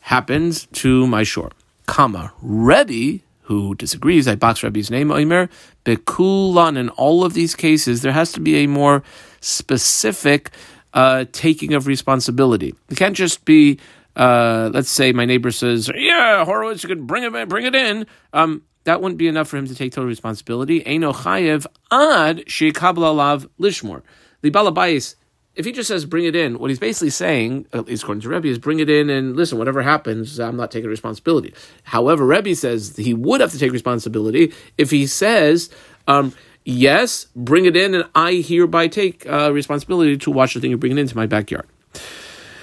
happened 0.00 0.72
to 0.74 1.06
my 1.06 1.22
shore. 1.22 1.50
Kama 1.86 2.32
Rebbe, 2.40 3.22
who 3.42 3.74
disagrees, 3.74 4.28
I 4.28 4.36
box 4.36 4.62
Rebbe's 4.62 4.90
name, 4.90 5.08
Oimer, 5.08 5.48
Bekulan. 5.84 6.76
In 6.76 6.88
all 6.90 7.24
of 7.24 7.34
these 7.34 7.54
cases, 7.54 8.02
there 8.02 8.12
has 8.12 8.32
to 8.32 8.40
be 8.40 8.56
a 8.56 8.66
more 8.66 9.02
specific 9.40 10.50
uh, 10.92 11.24
taking 11.32 11.74
of 11.74 11.86
responsibility. 11.86 12.74
It 12.88 12.96
can't 12.96 13.16
just 13.16 13.44
be. 13.44 13.78
Uh, 14.16 14.70
let's 14.72 14.90
say 14.90 15.12
my 15.12 15.24
neighbor 15.24 15.50
says, 15.50 15.90
"Yeah, 15.92 16.44
Horowitz, 16.44 16.84
you 16.84 16.88
could 16.88 17.04
bring 17.04 17.24
it, 17.24 17.48
bring 17.48 17.66
it 17.66 17.74
in." 17.74 18.06
Um, 18.32 18.62
that 18.84 19.00
wouldn't 19.00 19.18
be 19.18 19.28
enough 19.28 19.48
for 19.48 19.56
him 19.56 19.66
to 19.66 19.74
take 19.74 19.92
total 19.92 20.08
responsibility. 20.08 20.82
Eino 20.82 21.14
chayev 21.14 21.66
ad 21.90 22.44
sheikabla 22.46 23.14
alav 23.14 23.48
lishmor. 23.58 24.02
The 24.42 24.50
balabais 24.50 25.16
if 25.56 25.64
he 25.64 25.72
just 25.72 25.88
says 25.88 26.04
bring 26.04 26.24
it 26.24 26.34
in, 26.34 26.58
what 26.58 26.70
he's 26.70 26.78
basically 26.78 27.10
saying, 27.10 27.66
at 27.72 27.86
least 27.86 28.02
according 28.02 28.22
to 28.22 28.28
Rebbe, 28.28 28.48
is 28.48 28.58
bring 28.58 28.80
it 28.80 28.90
in 28.90 29.08
and 29.08 29.36
listen, 29.36 29.58
whatever 29.58 29.82
happens, 29.82 30.40
I'm 30.40 30.56
not 30.56 30.70
taking 30.70 30.90
responsibility. 30.90 31.54
However, 31.84 32.26
Rebbe 32.26 32.54
says 32.54 32.96
he 32.96 33.14
would 33.14 33.40
have 33.40 33.52
to 33.52 33.58
take 33.58 33.72
responsibility 33.72 34.52
if 34.78 34.90
he 34.90 35.06
says, 35.06 35.70
um, 36.08 36.34
yes, 36.64 37.26
bring 37.36 37.66
it 37.66 37.76
in, 37.76 37.94
and 37.94 38.04
I 38.14 38.34
hereby 38.34 38.88
take 38.88 39.26
uh, 39.26 39.52
responsibility 39.52 40.16
to 40.18 40.30
watch 40.30 40.54
the 40.54 40.60
thing 40.60 40.70
you're 40.70 40.78
bringing 40.78 40.98
into 40.98 41.16
my 41.16 41.26
backyard. 41.26 41.66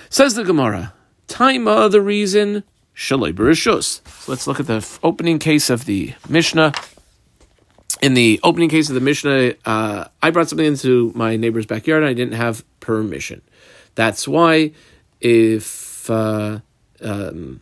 Says 0.10 0.36
the 0.36 0.44
Gemara, 0.44 0.94
Taima, 1.30 1.90
the 1.90 2.02
reason, 2.02 2.64
Shaloi. 2.96 3.56
So 3.56 4.32
let's 4.32 4.48
look 4.48 4.60
at 4.60 4.68
the 4.68 4.88
opening 5.04 5.40
case 5.40 5.70
of 5.70 5.86
the 5.86 6.14
Mishnah 6.30 6.74
in 8.02 8.16
the 8.16 8.40
opening 8.44 8.70
case 8.70 8.90
of 8.90 8.96
the 8.96 9.02
Mishnah, 9.02 9.54
uh, 9.66 10.06
I 10.22 10.32
brought 10.32 10.50
something 10.50 10.66
into 10.66 11.12
my 11.16 11.36
neighbor's 11.36 11.68
backyard 11.68 12.04
and 12.04 12.10
I 12.10 12.14
didn't 12.14 12.34
have 12.34 12.66
permission. 12.80 13.42
That's 13.96 14.28
why 14.28 14.72
if 15.20 16.10
uh, 16.10 16.60
um, 17.02 17.62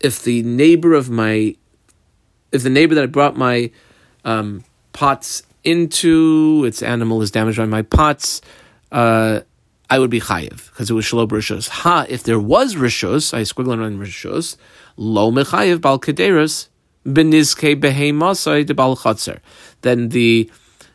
if 0.00 0.22
the 0.24 0.42
neighbor 0.42 0.94
of 0.94 1.08
my 1.08 1.54
if 2.50 2.62
the 2.64 2.70
neighbor 2.70 2.96
that 2.96 3.04
I 3.04 3.06
brought 3.06 3.36
my 3.36 3.70
um, 4.24 4.64
pots 4.92 5.44
into 5.64 6.64
its 6.66 6.82
animal 6.82 7.22
is 7.22 7.30
damaged 7.30 7.58
by 7.58 7.66
my 7.66 7.82
pots, 7.82 8.40
uh, 8.92 9.40
I 9.88 9.98
would 9.98 10.10
be 10.10 10.20
chayiv 10.20 10.70
because 10.70 10.90
it 10.90 10.94
was 10.94 11.04
shalob 11.04 11.28
rishos. 11.28 11.68
Ha, 11.68 12.06
if 12.08 12.22
there 12.22 12.38
was 12.38 12.76
rishos, 12.76 13.34
I 13.34 13.42
squiggle 13.42 13.84
on 13.84 13.98
rishos, 13.98 14.56
lo 14.96 15.30
mechayiv 15.32 15.80
bal 15.80 15.98
kederos 15.98 16.68
benizke 17.04 17.80
beheimasai 17.80 18.66
de 18.66 18.74
bal 18.74 18.96
chatzer. 18.96 19.40
Then 19.80 20.10
the 20.10 20.50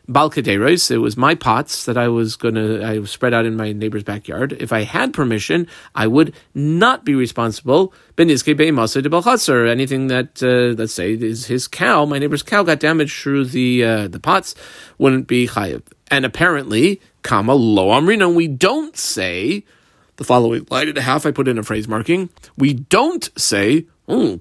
bal 0.08 0.30
kederos, 0.30 0.90
it 0.90 0.98
was 0.98 1.16
my 1.16 1.34
pots 1.34 1.84
that 1.84 1.96
I 1.96 2.08
was 2.08 2.36
gonna 2.36 2.84
I 2.86 3.02
spread 3.04 3.34
out 3.34 3.44
in 3.44 3.56
my 3.56 3.72
neighbor's 3.72 4.04
backyard. 4.04 4.52
If 4.58 4.72
I 4.72 4.82
had 4.82 5.12
permission, 5.12 5.66
I 5.94 6.06
would 6.06 6.34
not 6.54 7.04
be 7.04 7.14
responsible 7.14 7.92
benizke 8.16 8.54
beheimasai 8.54 9.02
de 9.02 9.08
balchatzer. 9.08 9.68
Anything 9.68 10.08
that 10.08 10.42
uh, 10.42 10.76
let's 10.78 10.92
say 10.92 11.14
is 11.14 11.46
his 11.46 11.68
cow, 11.68 12.04
my 12.04 12.18
neighbor's 12.18 12.42
cow 12.42 12.62
got 12.62 12.80
damaged 12.80 13.20
through 13.20 13.46
the 13.46 13.84
uh, 13.84 14.08
the 14.08 14.20
pots, 14.20 14.54
wouldn't 14.98 15.26
be 15.26 15.46
chayiv. 15.46 15.82
And 16.10 16.24
apparently 16.24 17.00
comma, 17.22 17.54
lo 17.54 17.88
amrina. 17.88 18.32
We 18.32 18.46
don't 18.48 18.96
say 18.96 19.64
the 20.16 20.24
following 20.24 20.66
line 20.70 20.88
and 20.88 20.98
a 20.98 21.02
half. 21.02 21.26
I 21.26 21.30
put 21.30 21.48
in 21.48 21.58
a 21.58 21.62
phrase 21.62 21.88
marking. 21.88 22.30
We 22.56 22.74
don't 22.74 23.28
say, 23.38 23.86
Mm, 24.08 24.40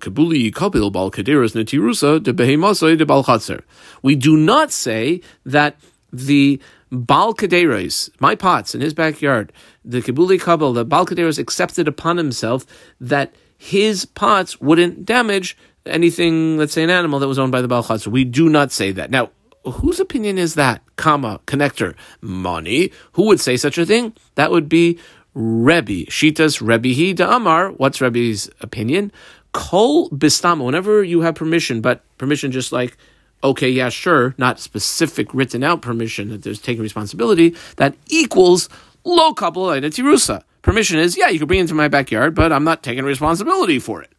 bal. 3.07 3.59
We 4.01 4.15
do 4.15 4.37
not 4.37 4.71
say 4.71 5.21
that 5.45 5.75
the 6.13 6.61
Bal 6.91 7.33
Kaderos, 7.33 8.09
my 8.19 8.35
pots 8.35 8.75
in 8.75 8.81
his 8.81 8.93
backyard, 8.93 9.51
the 9.83 10.01
Kabuli 10.01 10.39
Kabul, 10.39 10.73
the 10.73 10.85
Bal 10.85 11.05
Kaderos 11.05 11.39
accepted 11.39 11.87
upon 11.87 12.17
himself 12.17 12.65
that 13.01 13.33
his 13.57 14.05
pots 14.05 14.61
wouldn't 14.61 15.05
damage 15.05 15.57
anything, 15.85 16.57
let's 16.57 16.73
say 16.73 16.83
an 16.83 16.89
animal 16.89 17.19
that 17.19 17.27
was 17.27 17.39
owned 17.39 17.51
by 17.51 17.61
the 17.61 17.67
Bal 17.67 17.83
Chatzar. 17.83 18.07
We 18.07 18.23
do 18.23 18.49
not 18.49 18.71
say 18.71 18.91
that. 18.91 19.09
Now, 19.09 19.31
whose 19.63 19.99
opinion 19.99 20.37
is 20.37 20.55
that? 20.55 20.81
Comma, 20.95 21.39
connector, 21.47 21.95
money. 22.21 22.91
Who 23.13 23.23
would 23.23 23.39
say 23.39 23.57
such 23.57 23.77
a 23.77 23.85
thing? 23.85 24.13
That 24.35 24.51
would 24.51 24.69
be 24.69 24.99
Rebbe. 25.33 26.05
Shitas 26.05 26.65
Rebbe 26.65 26.89
he 26.89 27.11
Amar. 27.11 27.71
What's 27.71 27.99
Rebbe's 27.99 28.49
opinion? 28.61 29.11
Kol 29.55 30.09
bistama. 30.09 30.65
Whenever 30.65 31.01
you 31.01 31.21
have 31.21 31.33
permission, 31.33 31.79
but 31.79 32.03
permission 32.17 32.51
just 32.51 32.73
like, 32.73 32.97
okay, 33.41 33.69
yeah, 33.69 33.87
sure, 33.87 34.35
not 34.37 34.59
specific 34.59 35.33
written 35.33 35.63
out 35.63 35.81
permission 35.81 36.27
that 36.27 36.43
there's 36.43 36.59
taking 36.59 36.83
responsibility, 36.83 37.55
that 37.77 37.95
equals 38.07 38.67
lo 39.05 39.33
couple 39.33 39.67
tirusa. 39.67 40.43
Permission 40.61 40.99
is, 40.99 41.17
yeah, 41.17 41.29
you 41.29 41.39
can 41.39 41.47
bring 41.47 41.59
it 41.59 41.61
into 41.61 41.73
my 41.73 41.87
backyard, 41.87 42.35
but 42.35 42.51
I'm 42.51 42.65
not 42.65 42.83
taking 42.83 43.05
responsibility 43.05 43.79
for 43.79 44.01
it. 44.01 44.11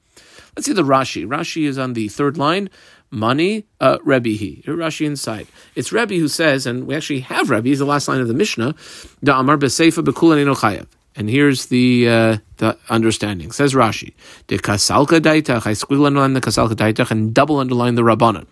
Let's 0.56 0.64
see 0.64 0.72
the 0.72 0.82
Rashi. 0.82 1.26
Rashi 1.26 1.66
is 1.66 1.76
on 1.76 1.92
the 1.92 2.08
third 2.08 2.38
line 2.38 2.70
money, 3.10 3.66
uh, 3.78 3.98
Rebbe. 4.04 4.62
Rashi 4.62 5.04
inside. 5.04 5.48
It's 5.74 5.92
Rebbe 5.92 6.14
who 6.14 6.28
says, 6.28 6.64
and 6.64 6.86
we 6.86 6.94
actually 6.94 7.20
have 7.20 7.50
Rebbe, 7.50 7.68
he's 7.68 7.80
the 7.80 7.84
last 7.84 8.08
line 8.08 8.22
of 8.22 8.28
the 8.28 8.34
Mishnah, 8.34 8.74
Da 9.22 9.38
Amar 9.38 9.58
Beseifa 9.58 10.02
Bekulan 10.02 10.46
Chayev. 10.56 10.86
And 11.16 11.30
here's 11.30 11.66
the 11.66 12.08
uh, 12.08 12.36
the 12.58 12.78
understanding. 12.88 13.52
Says 13.52 13.74
Rashi, 13.74 14.12
the 14.48 14.58
kasalka 14.58 15.20
daitach, 15.20 15.66
I 15.66 15.72
squiggle 15.72 16.06
underline 16.06 16.34
the 16.34 16.40
kasalka 16.40 16.74
daitach 16.74 17.10
and 17.10 17.34
double 17.34 17.58
underline 17.58 17.94
the 17.94 18.02
rabbanon. 18.02 18.46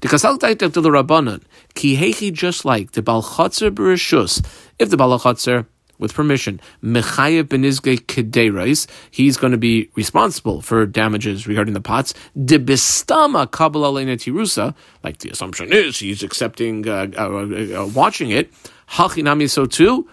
The 0.00 0.08
kasalka 0.08 0.54
daitach 0.54 0.74
to 0.74 0.80
the 0.80 0.90
rabbanon, 0.90 1.42
ki 1.74 1.96
hechi 1.96 2.32
just 2.32 2.64
like 2.64 2.92
the 2.92 3.02
balchotzer 3.02 3.70
bereshus. 3.70 4.44
If 4.78 4.90
the 4.90 4.96
balchotzer 4.96 5.66
with 6.00 6.14
permission. 6.14 6.60
Mechayev 6.82 7.44
benizge 7.44 8.00
kederais, 8.06 8.88
he's 9.10 9.36
going 9.36 9.52
to 9.52 9.58
be 9.58 9.90
responsible 9.94 10.62
for 10.62 10.86
damages 10.86 11.46
regarding 11.46 11.74
the 11.74 11.80
pots. 11.80 12.14
Debistama 12.36 13.48
kabbalah 13.50 14.02
tirusa, 14.16 14.74
like 15.04 15.18
the 15.18 15.30
assumption 15.30 15.72
is 15.72 15.98
he's 15.98 16.22
accepting, 16.22 16.88
uh, 16.88 17.06
uh, 17.16 17.82
uh, 17.82 17.86
watching 17.94 18.30
it. 18.30 18.50
Hachinami 18.88 19.48
so 19.48 19.66
too. 19.66 20.08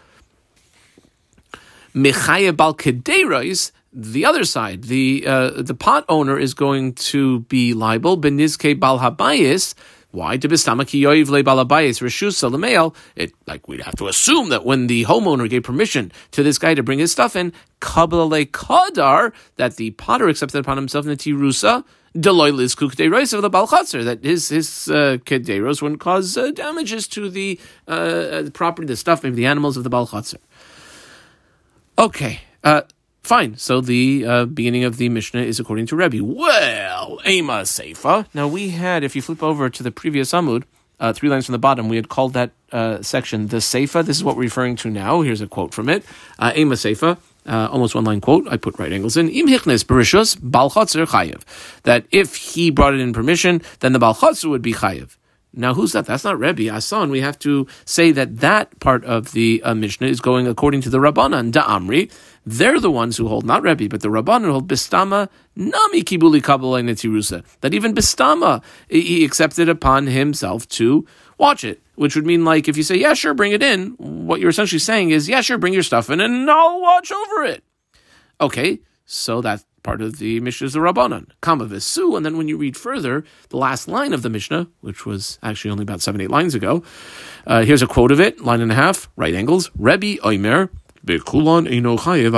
Mechayev 1.97 2.55
bal 2.55 2.75
kederais, 2.75 3.71
the 3.91 4.25
other 4.25 4.45
side, 4.45 4.83
the 4.83 5.25
uh, 5.25 5.49
the 5.61 5.73
pot 5.73 6.05
owner 6.07 6.37
is 6.37 6.53
going 6.53 6.93
to 6.93 7.39
be 7.41 7.73
liable. 7.73 8.17
Benizke 8.17 8.79
bal 8.79 8.99
habayis 8.99 9.73
why? 10.11 10.37
To 10.37 10.47
bistamaki 10.47 11.01
yoiv 11.01 11.29
le 11.29 11.43
balabayis 11.43 12.01
reshusa 12.01 12.49
lemeal. 12.49 12.95
It 13.15 13.33
like 13.45 13.67
we'd 13.67 13.81
have 13.81 13.95
to 13.97 14.07
assume 14.07 14.49
that 14.49 14.65
when 14.65 14.87
the 14.87 15.03
homeowner 15.05 15.49
gave 15.49 15.63
permission 15.63 16.11
to 16.31 16.43
this 16.43 16.57
guy 16.57 16.73
to 16.73 16.81
bring 16.81 16.99
his 16.99 17.11
stuff 17.11 17.35
in, 17.35 17.51
kabbalah 17.81 18.23
le 18.23 18.45
kadar 18.45 19.33
that 19.57 19.75
the 19.75 19.91
potter 19.91 20.29
accepted 20.29 20.59
upon 20.59 20.77
himself 20.77 21.05
in 21.05 21.09
the 21.09 21.17
tirusa. 21.17 21.83
Deloy 22.15 22.51
liz 22.51 22.73
kukderos 22.73 23.33
of 23.33 23.41
the 23.43 23.49
balchatzer 23.49 24.03
that 24.05 24.23
his 24.23 24.49
his 24.49 24.87
uh, 24.87 25.17
kederos 25.25 25.81
wouldn't 25.81 25.99
cause 25.99 26.35
uh, 26.37 26.51
damages 26.51 27.07
to 27.09 27.29
the 27.29 27.59
uh, 27.87 28.43
property, 28.53 28.87
the 28.87 28.95
stuff, 28.95 29.23
maybe 29.23 29.35
the 29.35 29.45
animals 29.45 29.77
of 29.77 29.83
the 29.83 29.89
balchatzer. 29.89 30.37
Okay. 31.97 32.41
Uh, 32.63 32.81
Fine. 33.27 33.57
So 33.57 33.81
the 33.81 34.25
uh, 34.25 34.45
beginning 34.45 34.85
of 34.85 34.95
the 34.95 35.09
Mishnah 35.09 35.41
is 35.41 35.59
according 35.59 35.87
to 35.87 35.97
Rebbe. 35.97 36.23
Well, 36.23 37.19
Ema 37.27 37.63
Seifa. 37.63 38.25
Now 38.33 38.47
we 38.47 38.69
had, 38.69 39.03
if 39.03 39.17
you 39.17 39.21
flip 39.21 39.43
over 39.43 39.69
to 39.69 39.83
the 39.83 39.91
previous 39.91 40.31
Amud, 40.31 40.63
uh, 40.97 41.11
three 41.11 41.27
lines 41.27 41.45
from 41.45 41.51
the 41.51 41.59
bottom, 41.59 41.89
we 41.89 41.97
had 41.97 42.07
called 42.07 42.31
that 42.35 42.51
uh, 42.71 43.01
section 43.01 43.47
the 43.47 43.57
Seifa. 43.57 44.05
This 44.05 44.15
is 44.15 44.23
what 44.23 44.37
we're 44.37 44.43
referring 44.43 44.77
to 44.77 44.89
now. 44.89 45.23
Here's 45.23 45.41
a 45.41 45.47
quote 45.47 45.73
from 45.73 45.89
it. 45.89 46.05
Uh, 46.39 46.53
Ema 46.55 46.75
Seifa. 46.75 47.17
Uh, 47.45 47.67
almost 47.69 47.95
one 47.95 48.05
line 48.05 48.21
quote. 48.21 48.47
I 48.49 48.55
put 48.55 48.79
right 48.79 48.93
angles 48.93 49.17
in. 49.17 49.27
Im 49.27 49.47
hichnes 49.47 49.83
berishus 49.83 50.37
balchatzer 50.37 51.05
chayev. 51.05 51.41
That 51.83 52.05
if 52.11 52.37
he 52.37 52.71
brought 52.71 52.93
it 52.93 53.01
in 53.01 53.11
permission, 53.11 53.61
then 53.81 53.91
the 53.91 53.99
balchatzer 53.99 54.49
would 54.49 54.61
be 54.61 54.71
chayev. 54.71 55.16
Now, 55.57 55.73
who's 55.73 55.91
that? 55.93 56.05
That's 56.05 56.23
not 56.23 56.39
Rebbe 56.39 56.73
Asan. 56.73 57.09
We 57.09 57.21
have 57.21 57.39
to 57.39 57.67
say 57.85 58.11
that 58.11 58.37
that 58.37 58.79
part 58.79 59.03
of 59.05 59.31
the 59.31 59.61
uh, 59.63 59.73
Mishnah 59.73 60.07
is 60.07 60.21
going 60.21 60.47
according 60.47 60.81
to 60.81 60.89
the 60.89 60.99
Rabbanan, 60.99 61.51
Da 61.51 61.63
Amri. 61.63 62.11
They're 62.45 62.79
the 62.79 62.91
ones 62.91 63.17
who 63.17 63.27
hold, 63.27 63.45
not 63.45 63.63
Rebbe, 63.63 63.89
but 63.89 64.01
the 64.01 64.09
Rabbanan 64.09 64.51
hold 64.51 64.67
Bistama 64.67 65.29
Nami 65.55 66.03
Kibuli 66.03 66.41
Kabbalah 66.41 66.81
Netirusa. 66.81 67.43
That 67.61 67.73
even 67.73 67.95
Bistama, 67.95 68.63
he 68.87 69.25
accepted 69.25 69.67
upon 69.67 70.07
himself 70.07 70.67
to 70.69 71.05
watch 71.37 71.63
it, 71.63 71.81
which 71.95 72.15
would 72.15 72.25
mean 72.25 72.45
like 72.45 72.67
if 72.67 72.77
you 72.77 72.83
say, 72.83 72.95
yeah, 72.95 73.13
sure, 73.13 73.33
bring 73.33 73.51
it 73.51 73.63
in, 73.63 73.95
what 73.97 74.39
you're 74.39 74.49
essentially 74.49 74.79
saying 74.79 75.09
is, 75.09 75.27
yeah, 75.27 75.41
sure, 75.41 75.57
bring 75.57 75.73
your 75.73 75.83
stuff 75.83 76.09
in 76.09 76.21
and 76.21 76.49
I'll 76.49 76.79
watch 76.79 77.11
over 77.11 77.43
it. 77.43 77.63
Okay, 78.39 78.79
so 79.05 79.41
that 79.41 79.63
part 79.87 80.01
of 80.01 80.17
the 80.17 80.41
Mishnah 80.41 80.65
is 80.65 80.73
the 80.73 80.79
Rabbanon, 80.79 81.27
Kama 81.39 81.65
Vesu, 81.65 82.17
and 82.17 82.25
then 82.25 82.35
when 82.35 82.49
you 82.49 82.57
read 82.57 82.75
further, 82.75 83.23
the 83.47 83.55
last 83.55 83.87
line 83.87 84.11
of 84.11 84.21
the 84.21 84.29
Mishnah, 84.29 84.67
which 84.81 85.05
was 85.05 85.39
actually 85.41 85.71
only 85.71 85.83
about 85.83 86.01
seven, 86.01 86.19
eight 86.19 86.29
lines 86.29 86.53
ago, 86.53 86.83
uh, 87.45 87.61
here's 87.63 87.81
a 87.81 87.87
quote 87.87 88.11
of 88.11 88.19
it, 88.19 88.41
line 88.41 88.59
and 88.59 88.69
a 88.69 88.75
half, 88.75 89.07
right 89.15 89.33
angles, 89.33 89.71
Rebbe 89.77 90.21
Oimer, 90.23 90.67
Bekulon 91.05 91.69
Eino 91.71 91.97
Chayev 91.97 92.33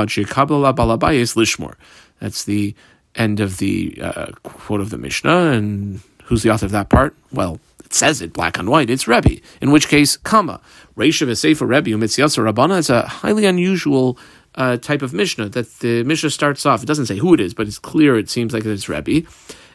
Balabayis 0.76 1.36
Lishmor. 1.36 1.74
That's 2.20 2.44
the 2.44 2.76
end 3.16 3.40
of 3.40 3.58
the 3.58 3.98
uh, 4.00 4.28
quote 4.44 4.80
of 4.80 4.92
the 4.92 5.00
Mishnah, 5.00 5.48
and 5.48 6.02
who's 6.26 6.44
the 6.44 6.52
author 6.52 6.68
of 6.68 6.72
that 6.74 6.90
part? 6.90 7.16
Well, 7.34 7.60
it 7.84 7.96
says 7.96 8.22
it 8.22 8.32
black 8.32 8.60
on 8.60 8.70
white. 8.70 8.92
It's 8.92 9.08
Rebbe. 9.08 9.42
In 9.60 9.72
which 9.72 9.88
case, 9.88 10.18
comma 10.18 10.62
Reisha 10.96 11.26
V'Sefer 11.26 11.68
Rebbe 11.68 11.90
Umitziyatza 11.98 12.44
Rabbana 12.54 12.78
is 12.78 12.92
a 12.92 13.08
highly 13.08 13.48
unusual 13.48 14.20
uh, 14.60 14.78
type 14.78 15.02
of 15.02 15.14
Mishnah 15.14 15.50
that 15.50 15.80
the 15.80 16.04
Mishnah 16.04 16.30
starts 16.30 16.66
off. 16.66 16.84
It 16.84 16.86
doesn't 16.86 17.06
say 17.06 17.18
who 17.18 17.34
it 17.34 17.40
is, 17.40 17.54
but 17.54 17.66
it's 17.66 17.80
clear. 17.80 18.18
It 18.18 18.30
seems 18.30 18.54
like 18.54 18.66
it's 18.66 18.90
Rebbe. 18.90 19.26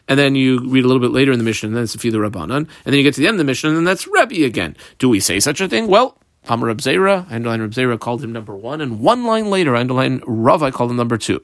And 0.07 0.19
then 0.19 0.35
you 0.35 0.59
read 0.69 0.85
a 0.85 0.87
little 0.87 1.01
bit 1.01 1.11
later 1.11 1.31
in 1.31 1.39
the 1.39 1.43
Mishnah, 1.43 1.67
and 1.67 1.75
then 1.75 1.83
it's 1.83 1.95
a 1.95 1.99
few 1.99 2.11
the 2.11 2.19
Rabbanan. 2.19 2.55
And 2.57 2.69
then 2.85 2.93
you 2.93 3.03
get 3.03 3.15
to 3.15 3.21
the 3.21 3.27
end 3.27 3.35
of 3.35 3.39
the 3.39 3.43
Mishnah, 3.43 3.69
and 3.69 3.77
then 3.77 3.83
that's 3.83 4.07
Rebbe 4.07 4.45
again. 4.45 4.77
Do 4.99 5.09
we 5.09 5.19
say 5.19 5.39
such 5.39 5.59
a 5.59 5.67
thing? 5.67 5.87
Well, 5.87 6.19
Amar 6.47 6.67
Reb 6.67 6.77
Zera, 6.77 7.25
I 7.31 7.35
underline 7.35 7.61
Reb 7.61 7.71
Zera 7.71 7.99
called 7.99 8.23
him 8.23 8.31
number 8.31 8.55
one, 8.55 8.79
and 8.79 8.99
one 8.99 9.25
line 9.25 9.49
later, 9.49 9.75
I 9.75 9.79
underline 9.79 10.21
Rav, 10.27 10.61
I 10.61 10.69
called 10.69 10.91
him 10.91 10.97
number 10.97 11.17
two. 11.17 11.41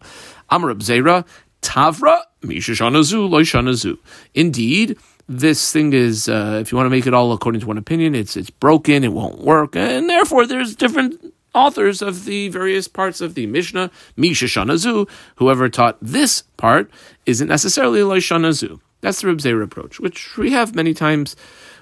Amar 0.51 0.69
Reb 0.69 0.79
Zera, 0.81 1.25
Tavra, 1.63 2.21
Mishashanazu, 2.43 3.27
Loishanazu. 3.27 3.97
Indeed, 4.35 4.97
this 5.27 5.71
thing 5.73 5.93
is, 5.93 6.29
uh, 6.29 6.59
if 6.61 6.71
you 6.71 6.75
want 6.75 6.85
to 6.85 6.91
make 6.91 7.07
it 7.07 7.15
all 7.15 7.33
according 7.33 7.61
to 7.61 7.67
one 7.67 7.79
opinion, 7.79 8.13
it's 8.13 8.37
it's 8.37 8.51
broken, 8.51 9.03
it 9.03 9.13
won't 9.13 9.39
work, 9.39 9.75
and 9.75 10.07
therefore 10.07 10.45
there's 10.45 10.75
different 10.75 11.33
authors 11.53 12.01
of 12.01 12.25
the 12.25 12.49
various 12.49 12.87
parts 12.87 13.21
of 13.21 13.35
the 13.35 13.45
Mishnah, 13.45 13.91
Misha 14.15 14.45
Shanazu, 14.45 15.09
whoever 15.35 15.69
taught 15.69 15.97
this 16.01 16.43
part 16.57 16.89
isn't 17.25 17.47
necessarily 17.47 17.99
Loishanazu. 17.99 18.79
That's 19.01 19.21
the 19.21 19.27
Reb 19.27 19.61
approach, 19.61 19.99
which 19.99 20.37
we 20.37 20.51
have 20.51 20.75
many 20.75 20.93
times 20.93 21.35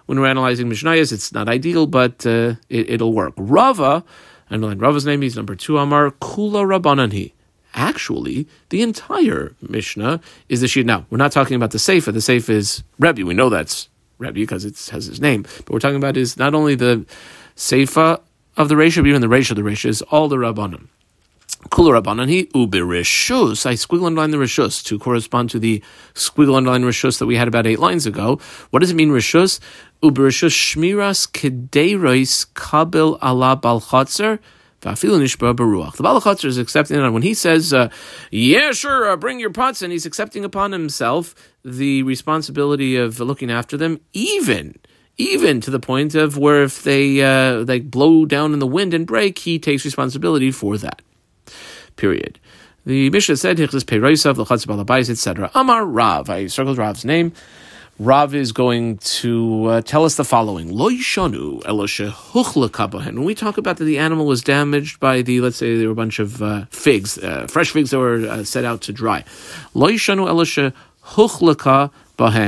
when 0.06 0.20
we're 0.20 0.28
analyzing 0.28 0.70
Mishnayos. 0.70 1.12
It's 1.12 1.34
not 1.34 1.50
ideal, 1.50 1.86
but 1.86 2.26
uh, 2.26 2.56
it, 2.70 3.02
will 3.02 3.14
work. 3.14 3.34
Rava, 3.38 4.04
underline 4.50 4.80
Rava's 4.80 5.06
name, 5.06 5.22
he's 5.22 5.36
number 5.36 5.56
two, 5.56 5.78
Amar 5.78 6.12
Kula 6.12 6.66
Rabbananhi. 6.66 7.34
Actually, 7.76 8.48
the 8.70 8.82
entire 8.82 9.56
Mishnah 9.62 10.22
is 10.48 10.62
the 10.62 10.68
Shia. 10.68 10.84
Now, 10.86 11.06
we're 11.10 11.20
not 11.20 11.32
talking 11.32 11.56
about 11.56 11.72
the 11.72 11.78
Seifa. 11.78 12.06
The 12.06 12.20
Seifa 12.20 12.50
is 12.50 12.84
Rebbe. 12.98 13.24
We 13.24 13.36
know 13.36 13.50
that's 13.50 13.90
Rebbe 14.18 14.34
because 14.34 14.66
it 14.66 14.74
has 14.92 15.06
his 15.06 15.22
name. 15.22 15.44
But 15.44 15.70
we're 15.70 15.80
talking 15.80 15.98
about 15.98 16.18
is 16.18 16.36
not 16.36 16.56
only 16.56 16.74
the 16.74 17.06
Seifa 17.56 18.22
of 18.60 18.70
the 18.70 18.75
ratio, 18.75 19.04
even 19.06 19.22
the 19.22 19.30
ratio 19.30 19.54
of 19.54 19.56
the 19.56 19.63
ratio 19.63 19.89
is 19.89 20.04
all 20.04 20.28
the 20.28 20.36
Rabbanim. 20.36 20.89
Kula 21.70 22.01
Rabbanan 22.01 22.30
he 22.30 22.46
uberishus. 22.48 23.66
I 23.66 23.74
squiggle 23.74 24.06
underline 24.06 24.32
the 24.32 24.38
rishus 24.38 24.84
to 24.86 25.00
correspond 25.00 25.50
to 25.50 25.60
the 25.60 25.84
squiggle 26.13 26.56
underline 26.56 26.84
rishus 26.84 27.20
that 27.20 27.25
we 27.25 27.36
had 27.36 27.48
about 27.48 27.66
eight 27.66 27.80
lines 27.80 28.06
ago. 28.06 28.39
What 28.70 28.80
does 28.80 28.92
it 28.92 28.96
mean 28.96 29.10
rishus? 29.10 29.60
Uberishus 30.04 30.51
shmiras 30.51 31.30
kedeiros 31.32 32.46
kabil 32.54 33.18
ala 33.24 33.58
balchatzer. 33.58 34.39
The 34.82 34.92
Balachatzer 34.92 36.46
is 36.46 36.58
accepting 36.58 37.04
it. 37.04 37.10
When 37.10 37.22
he 37.22 37.34
says, 37.34 37.74
uh, 37.74 37.89
yeah, 38.32 38.72
sure, 38.72 39.10
uh, 39.10 39.18
bring 39.18 39.38
your 39.38 39.50
pots, 39.50 39.82
and 39.82 39.92
he's 39.92 40.06
accepting 40.06 40.46
upon 40.46 40.72
himself 40.72 41.36
the 41.66 42.04
responsibility 42.04 42.96
of 42.96 43.20
looking 43.20 43.51
after 43.51 43.75
them, 43.75 44.00
even 44.13 44.80
even 45.20 45.60
to 45.62 45.70
the 45.70 45.80
point 45.80 46.16
of 46.16 46.38
where 46.38 46.64
if 46.64 46.82
they 46.82 47.22
uh, 47.22 47.64
they 47.64 47.80
blow 47.80 48.26
down 48.26 48.54
in 48.54 48.60
the 48.60 48.66
wind 48.66 48.94
and 48.94 49.06
break, 49.06 49.38
he 49.40 49.60
takes 49.60 49.86
responsibility 49.86 50.50
for 50.50 50.78
that. 50.78 51.02
Period. 51.98 52.40
The 52.86 53.10
Mishnah 53.10 53.36
said, 53.36 53.58
"Hichlis 53.58 53.84
peirosav 53.84 54.38
l'chatz 54.38 54.66
balabais," 54.66 55.10
etc. 55.10 55.52
Amar 55.54 55.86
Rav. 55.86 56.30
I 56.30 56.48
circled 56.48 56.78
Rav's 56.78 57.04
name. 57.04 57.34
Rav 58.00 58.34
is 58.34 58.54
going 58.54 58.98
to 59.00 59.66
uh, 59.66 59.82
tell 59.82 60.06
us 60.06 60.16
the 60.16 60.24
following: 60.24 60.72
Lo 60.72 60.90
yishanu 60.90 61.62
When 63.06 63.26
we 63.26 63.36
talk 63.36 63.58
about 63.58 63.76
that 63.76 63.84
the 63.84 63.98
animal 63.98 64.26
was 64.26 64.42
damaged 64.42 65.02
by 65.02 65.22
the, 65.22 65.42
let's 65.42 65.58
say 65.58 65.78
there 65.78 65.88
were 65.88 65.92
a 65.92 65.96
bunch 65.96 66.20
of 66.20 66.42
uh, 66.42 66.66
figs, 66.70 67.18
uh, 67.18 67.46
fresh 67.48 67.72
figs 67.72 67.92
that 67.92 68.00
were 68.00 68.26
uh, 68.26 68.46
set 68.46 68.64
out 68.64 68.80
to 68.84 68.94
dry. 68.94 69.26
Lo 69.74 69.90
yishanu. 69.90 70.72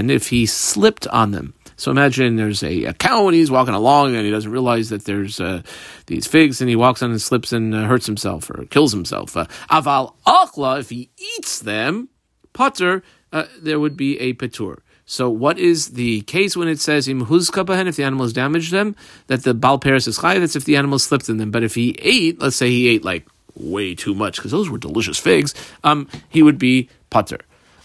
If 0.10 0.28
he 0.30 0.46
slipped 0.46 1.08
on 1.08 1.32
them. 1.32 1.54
So 1.82 1.90
imagine 1.90 2.36
there's 2.36 2.62
a, 2.62 2.84
a, 2.84 2.94
cow 2.94 3.26
and 3.26 3.34
he's 3.34 3.50
walking 3.50 3.74
along 3.74 4.16
and 4.16 4.24
he 4.24 4.30
doesn't 4.30 4.52
realize 4.52 4.90
that 4.90 5.06
there's 5.06 5.40
uh, 5.40 5.64
these 6.06 6.28
figs 6.28 6.62
and 6.62 6.70
he 6.70 6.76
walks 6.76 7.02
on 7.02 7.10
and 7.10 7.20
slips 7.20 7.52
and 7.52 7.74
uh, 7.74 7.86
hurts 7.86 8.06
himself 8.06 8.52
or 8.52 8.66
kills 8.66 8.92
himself. 8.92 9.36
Uh, 9.36 9.46
aval 9.72 10.14
achla, 10.28 10.80
if 10.80 10.92
he 10.92 11.10
eats 11.18 11.58
them, 11.58 12.10
putter, 12.54 13.02
uh, 13.34 13.46
there 13.60 13.80
would 13.80 13.98
be 13.98 14.20
a 14.20 14.36
patur. 14.36 14.78
So 15.08 15.28
what 15.32 15.58
is 15.58 15.94
the 15.94 16.22
case 16.22 16.56
when 16.56 16.68
it 16.68 16.80
says 16.80 17.08
im 17.08 17.26
huzkabahen 17.26 17.88
if 17.88 17.96
the 17.96 18.04
animals 18.04 18.32
damaged 18.32 18.72
them 18.72 18.96
that 19.26 19.44
the 19.44 19.56
bal 19.56 19.80
paris 19.80 20.08
is 20.08 20.18
high? 20.18 20.38
That's 20.38 20.56
if 20.56 20.66
the 20.66 20.78
animal 20.78 21.00
slipped 21.00 21.30
in 21.30 21.38
them. 21.38 21.50
But 21.50 21.64
if 21.64 21.74
he 21.74 21.98
ate, 22.00 22.40
let's 22.40 22.58
say 22.58 22.70
he 22.70 22.90
ate 22.90 23.04
like 23.04 23.26
way 23.56 23.96
too 23.96 24.14
much 24.14 24.36
because 24.36 24.52
those 24.52 24.70
were 24.70 24.78
delicious 24.78 25.18
figs, 25.18 25.56
um, 25.84 26.08
he 26.30 26.44
would 26.44 26.60
be 26.60 26.90
putter. 27.10 27.40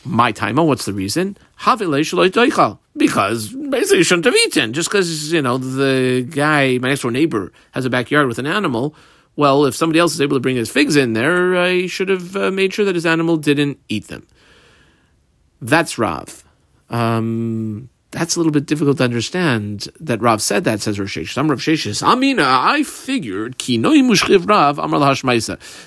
My 0.05 0.33
timer, 0.33 0.65
what's 0.65 0.85
the 0.85 0.93
reason? 0.93 1.39
Because 2.97 3.49
basically 3.49 3.99
you 3.99 4.05
shouldn't 4.05 4.25
have 4.25 4.35
eaten. 4.35 4.73
Just 4.73 4.89
because, 4.89 5.33
you 5.33 5.43
know, 5.43 5.59
the 5.59 6.23
guy, 6.23 6.79
my 6.79 6.89
next 6.89 7.03
door 7.03 7.11
neighbor, 7.11 7.53
has 7.73 7.85
a 7.85 7.91
backyard 7.91 8.27
with 8.27 8.39
an 8.39 8.47
animal, 8.47 8.95
well, 9.37 9.67
if 9.67 9.77
somebody 9.77 9.99
else 9.99 10.15
is 10.15 10.21
able 10.21 10.37
to 10.37 10.41
bring 10.41 10.57
his 10.57 10.71
figs 10.71 10.97
in 10.97 11.13
there, 11.13 11.69
he 11.69 11.89
should 11.89 12.09
have 12.09 12.35
uh, 12.37 12.51
made 12.51 12.73
sure 12.73 12.87
that 12.87 12.95
his 12.95 13.05
animal 13.07 13.37
didn't 13.37 13.79
eat 13.89 14.09
them. 14.09 14.27
That's 15.61 15.99
Rav. 15.99 16.43
Um, 16.89 17.91
that's 18.13 18.37
a 18.37 18.39
little 18.39 18.53
bit 18.53 18.65
difficult 18.65 18.97
to 18.99 19.05
understand 19.05 19.89
that 20.01 20.23
Rav 20.23 20.41
said 20.41 20.65
that, 20.65 20.81
says 20.81 20.99
Rav 20.99 21.09
Sheshes. 21.09 21.37
I'm 21.37 21.51
Rav 21.51 21.59
Sheshes. 21.59 22.03
Amina, 22.03 22.45
I 22.47 22.83
figured, 22.83 23.59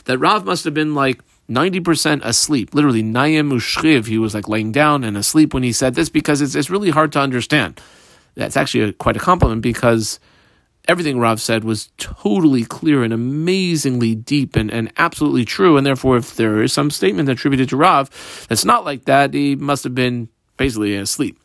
that 0.05 0.17
Rav 0.19 0.45
must 0.45 0.63
have 0.63 0.73
been 0.73 0.93
like 0.93 1.23
90% 1.49 2.23
asleep. 2.23 2.73
Literally, 2.73 3.03
Nayim 3.03 3.51
Ushriv, 3.51 4.05
he 4.05 4.17
was 4.17 4.33
like 4.33 4.47
laying 4.47 4.71
down 4.71 5.03
and 5.03 5.17
asleep 5.17 5.53
when 5.53 5.63
he 5.63 5.71
said 5.71 5.95
this 5.95 6.09
because 6.09 6.41
it's, 6.41 6.55
it's 6.55 6.69
really 6.69 6.91
hard 6.91 7.11
to 7.13 7.19
understand. 7.19 7.81
That's 8.35 8.55
actually 8.55 8.83
a, 8.89 8.93
quite 8.93 9.17
a 9.17 9.19
compliment 9.19 9.61
because 9.61 10.19
everything 10.87 11.19
Rav 11.19 11.41
said 11.41 11.63
was 11.63 11.91
totally 11.97 12.63
clear 12.63 13.03
and 13.03 13.11
amazingly 13.11 14.15
deep 14.15 14.55
and, 14.55 14.71
and 14.71 14.91
absolutely 14.97 15.45
true. 15.45 15.77
And 15.77 15.85
therefore, 15.85 16.17
if 16.17 16.35
there 16.35 16.61
is 16.61 16.71
some 16.71 16.91
statement 16.91 17.29
attributed 17.29 17.69
to 17.69 17.77
Rav 17.77 18.45
that's 18.47 18.65
not 18.65 18.85
like 18.85 19.05
that, 19.05 19.33
he 19.33 19.55
must 19.55 19.83
have 19.83 19.95
been 19.95 20.29
basically 20.57 20.95
asleep. 20.95 21.39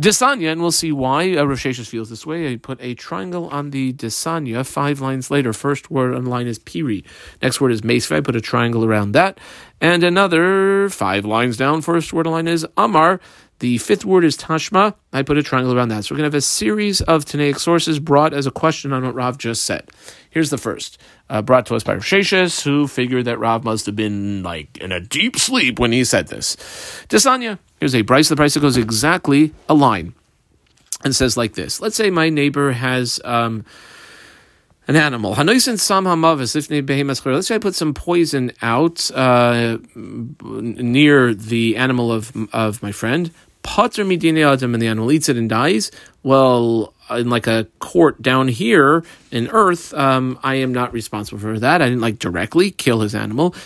Desanya, 0.00 0.52
and 0.52 0.60
we'll 0.60 0.72
see 0.72 0.92
why 0.92 1.32
uh, 1.32 1.44
Sheshes 1.46 1.88
feels 1.88 2.10
this 2.10 2.26
way. 2.26 2.52
I 2.52 2.56
put 2.56 2.78
a 2.82 2.94
triangle 2.94 3.48
on 3.48 3.70
the 3.70 3.94
Desanya 3.94 4.66
five 4.66 5.00
lines 5.00 5.30
later. 5.30 5.54
First 5.54 5.90
word 5.90 6.14
on 6.14 6.24
the 6.24 6.30
line 6.30 6.46
is 6.46 6.58
Piri. 6.58 7.02
Next 7.40 7.62
word 7.62 7.72
is 7.72 7.82
Mesve. 7.82 8.12
I 8.12 8.20
put 8.20 8.36
a 8.36 8.42
triangle 8.42 8.84
around 8.84 9.12
that. 9.12 9.38
And 9.80 10.04
another 10.04 10.90
five 10.90 11.24
lines 11.24 11.56
down. 11.56 11.80
First 11.80 12.12
word 12.12 12.26
on 12.26 12.34
line 12.34 12.48
is 12.48 12.66
Amar. 12.76 13.20
The 13.58 13.78
fifth 13.78 14.04
word 14.04 14.24
is 14.24 14.36
Tashma. 14.36 14.94
I 15.12 15.22
put 15.22 15.38
a 15.38 15.42
triangle 15.42 15.74
around 15.74 15.88
that. 15.88 16.04
So 16.04 16.14
we're 16.14 16.18
going 16.18 16.30
to 16.30 16.34
have 16.34 16.38
a 16.38 16.42
series 16.42 17.00
of 17.00 17.24
Tanaic 17.24 17.58
sources 17.58 17.98
brought 17.98 18.34
as 18.34 18.46
a 18.46 18.50
question 18.50 18.92
on 18.92 19.04
what 19.04 19.14
Rav 19.14 19.38
just 19.38 19.64
said. 19.64 19.88
Here's 20.28 20.50
the 20.50 20.58
first, 20.58 20.98
uh, 21.30 21.40
brought 21.40 21.64
to 21.66 21.74
us 21.74 21.82
by 21.82 21.94
Rav 21.94 22.02
Sheshes, 22.02 22.62
who 22.62 22.86
figured 22.86 23.24
that 23.24 23.38
Rav 23.38 23.64
must 23.64 23.86
have 23.86 23.96
been 23.96 24.42
like 24.42 24.76
in 24.78 24.92
a 24.92 25.00
deep 25.00 25.38
sleep 25.38 25.78
when 25.78 25.92
he 25.92 26.04
said 26.04 26.28
this. 26.28 26.56
Desanya, 27.08 27.58
here's 27.80 27.94
a 27.94 28.02
price. 28.02 28.28
The 28.28 28.36
price 28.36 28.52
that 28.54 28.60
goes 28.60 28.76
exactly 28.76 29.54
a 29.70 29.74
line 29.74 30.14
and 31.02 31.16
says 31.16 31.36
like 31.38 31.54
this. 31.54 31.80
Let's 31.80 31.96
say 31.96 32.10
my 32.10 32.28
neighbor 32.28 32.72
has 32.72 33.20
um, 33.24 33.64
an 34.88 34.96
animal. 34.96 35.32
Let's 35.32 35.86
say 37.46 37.54
I 37.54 37.58
put 37.58 37.74
some 37.74 37.94
poison 37.94 38.52
out 38.60 39.10
uh, 39.14 39.78
near 39.94 41.34
the 41.34 41.76
animal 41.76 42.12
of 42.12 42.32
of 42.52 42.82
my 42.82 42.92
friend. 42.92 43.30
Potter 43.66 44.04
midine 44.04 44.46
adam, 44.46 44.74
and 44.74 44.80
the 44.80 44.86
animal 44.86 45.10
eats 45.10 45.28
it 45.28 45.36
and 45.36 45.50
dies. 45.50 45.90
Well, 46.22 46.94
in 47.10 47.28
like 47.28 47.48
a 47.48 47.66
court 47.80 48.22
down 48.22 48.46
here 48.46 49.04
in 49.32 49.48
Earth, 49.48 49.92
um, 49.92 50.38
I 50.44 50.54
am 50.54 50.72
not 50.72 50.92
responsible 50.92 51.40
for 51.40 51.58
that. 51.58 51.82
I 51.82 51.86
didn't 51.86 52.00
like 52.00 52.20
directly 52.20 52.70
kill 52.70 53.00
his 53.00 53.12
animal. 53.12 53.56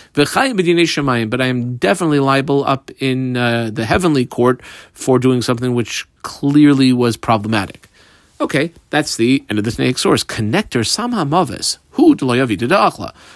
But 1.29 1.39
I 1.39 1.45
am 1.45 1.77
definitely 1.77 2.19
liable 2.19 2.65
up 2.65 2.89
in 2.97 3.37
uh, 3.37 3.69
the 3.71 3.85
heavenly 3.85 4.25
court 4.25 4.63
for 4.91 5.19
doing 5.19 5.43
something 5.43 5.75
which 5.75 6.07
clearly 6.23 6.91
was 6.93 7.15
problematic. 7.15 7.87
Okay, 8.41 8.73
that's 8.89 9.17
the 9.17 9.45
end 9.51 9.59
of 9.59 9.65
the 9.65 9.71
snake 9.71 9.99
source. 9.99 10.23
Connector 10.23 10.83
samha 10.83 11.25
mavis. 11.25 11.77
Who 11.91 12.15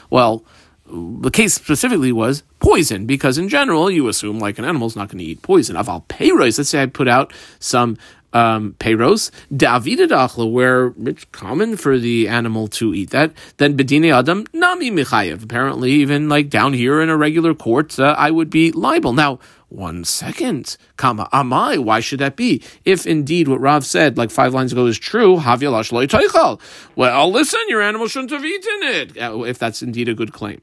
Well, 0.09 0.43
the 0.87 1.31
case 1.31 1.53
specifically 1.53 2.11
was 2.11 2.43
poison, 2.59 3.05
because 3.05 3.37
in 3.37 3.49
general, 3.49 3.89
you 3.89 4.07
assume 4.07 4.39
like 4.39 4.59
an 4.59 4.65
animal's 4.65 4.95
not 4.95 5.09
going 5.09 5.19
to 5.19 5.25
eat 5.25 5.41
poison. 5.41 5.75
Aval 5.75 6.05
peiros, 6.07 6.57
let's 6.57 6.69
say 6.69 6.83
I 6.83 6.85
put 6.85 7.07
out 7.07 7.33
some 7.59 7.97
um, 8.33 8.75
peiros, 8.79 9.31
davidadachla, 9.51 10.51
where 10.51 10.93
it's 11.05 11.25
common 11.31 11.77
for 11.77 11.97
the 11.97 12.27
animal 12.27 12.67
to 12.67 12.93
eat 12.93 13.11
that, 13.11 13.31
then 13.57 13.77
bedine 13.77 14.13
adam 14.13 14.45
nami 14.53 14.91
michayev. 14.91 15.43
Apparently, 15.43 15.91
even 15.91 16.27
like 16.29 16.49
down 16.49 16.73
here 16.73 17.01
in 17.01 17.09
a 17.09 17.17
regular 17.17 17.53
court, 17.55 17.97
uh, 17.97 18.13
I 18.17 18.31
would 18.31 18.49
be 18.49 18.71
liable. 18.73 19.13
Now, 19.13 19.39
one 19.69 20.03
second, 20.03 20.77
comma 20.97 21.29
amai. 21.33 21.79
Why 21.79 21.99
should 22.01 22.19
that 22.19 22.35
be? 22.35 22.61
If 22.83 23.07
indeed 23.07 23.47
what 23.47 23.59
Rav 23.59 23.85
said, 23.85 24.17
like 24.17 24.31
five 24.31 24.53
lines 24.53 24.71
ago, 24.71 24.85
is 24.85 24.99
true, 24.99 25.37
havyalash 25.37 25.91
loy 25.91 26.59
Well, 26.95 27.31
listen, 27.31 27.61
your 27.69 27.81
animal 27.81 28.07
shouldn't 28.07 28.31
have 28.31 28.45
eaten 28.45 28.83
it. 28.83 29.17
Uh, 29.17 29.41
if 29.43 29.57
that's 29.57 29.81
indeed 29.81 30.09
a 30.09 30.13
good 30.13 30.33
claim. 30.33 30.61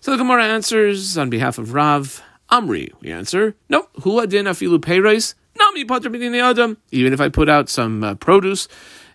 So 0.00 0.12
the 0.12 0.16
Gemara 0.16 0.44
answers 0.44 1.18
on 1.18 1.30
behalf 1.30 1.58
of 1.58 1.74
Rav. 1.74 2.22
Amri, 2.50 2.90
we 3.02 3.12
answer, 3.12 3.56
no, 3.68 3.88
hu 4.02 4.20
adin 4.20 4.46
afilu 4.46 4.78
peiros, 4.78 5.34
nami 5.58 5.84
pater 5.84 6.08
adam. 6.40 6.78
Even 6.90 7.12
if 7.12 7.20
I 7.20 7.28
put 7.28 7.48
out 7.48 7.68
some 7.68 8.02
uh, 8.02 8.14
produce 8.14 8.68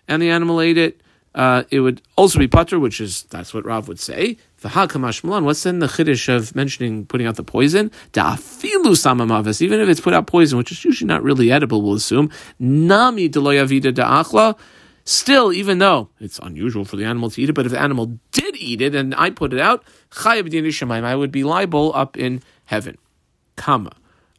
and 0.06 0.22
the 0.22 0.30
animal 0.30 0.60
ate 0.60 0.78
it, 0.78 1.00
uh, 1.34 1.64
it 1.72 1.80
would 1.80 2.00
also 2.14 2.38
be 2.38 2.46
pater, 2.46 2.78
which 2.78 3.00
is, 3.00 3.24
that's 3.24 3.52
what 3.52 3.64
Rav 3.64 3.88
would 3.88 3.98
say. 3.98 4.36
What's 4.62 4.72
then 5.64 5.80
the 5.80 5.88
chiddush 5.88 6.34
of 6.34 6.54
mentioning 6.54 7.06
putting 7.06 7.26
out 7.26 7.34
the 7.34 7.42
poison? 7.42 7.90
Da'afilu 8.12 8.94
samamavis, 8.94 9.60
even 9.60 9.80
if 9.80 9.88
it's 9.88 10.00
put 10.00 10.14
out 10.14 10.28
poison, 10.28 10.56
which 10.56 10.70
is 10.70 10.84
usually 10.84 11.08
not 11.08 11.24
really 11.24 11.50
edible, 11.50 11.82
we'll 11.82 11.94
assume. 11.94 12.30
Nami 12.60 13.28
deloyavida 13.28 13.92
da'achla, 13.92 14.56
Still, 15.04 15.52
even 15.52 15.78
though 15.78 16.08
it's 16.18 16.38
unusual 16.38 16.84
for 16.84 16.96
the 16.96 17.04
animal 17.04 17.30
to 17.30 17.42
eat 17.42 17.50
it, 17.50 17.52
but 17.52 17.66
if 17.66 17.72
the 17.72 17.80
animal 17.80 18.18
did 18.32 18.56
eat 18.56 18.80
it 18.80 18.94
and 18.94 19.14
I 19.14 19.30
put 19.30 19.52
it 19.52 19.60
out, 19.60 19.84
I 20.24 21.14
would 21.14 21.30
be 21.30 21.44
liable 21.44 21.92
up 21.94 22.16
in 22.16 22.42
heaven. 22.64 22.96
Comma. 23.56 23.92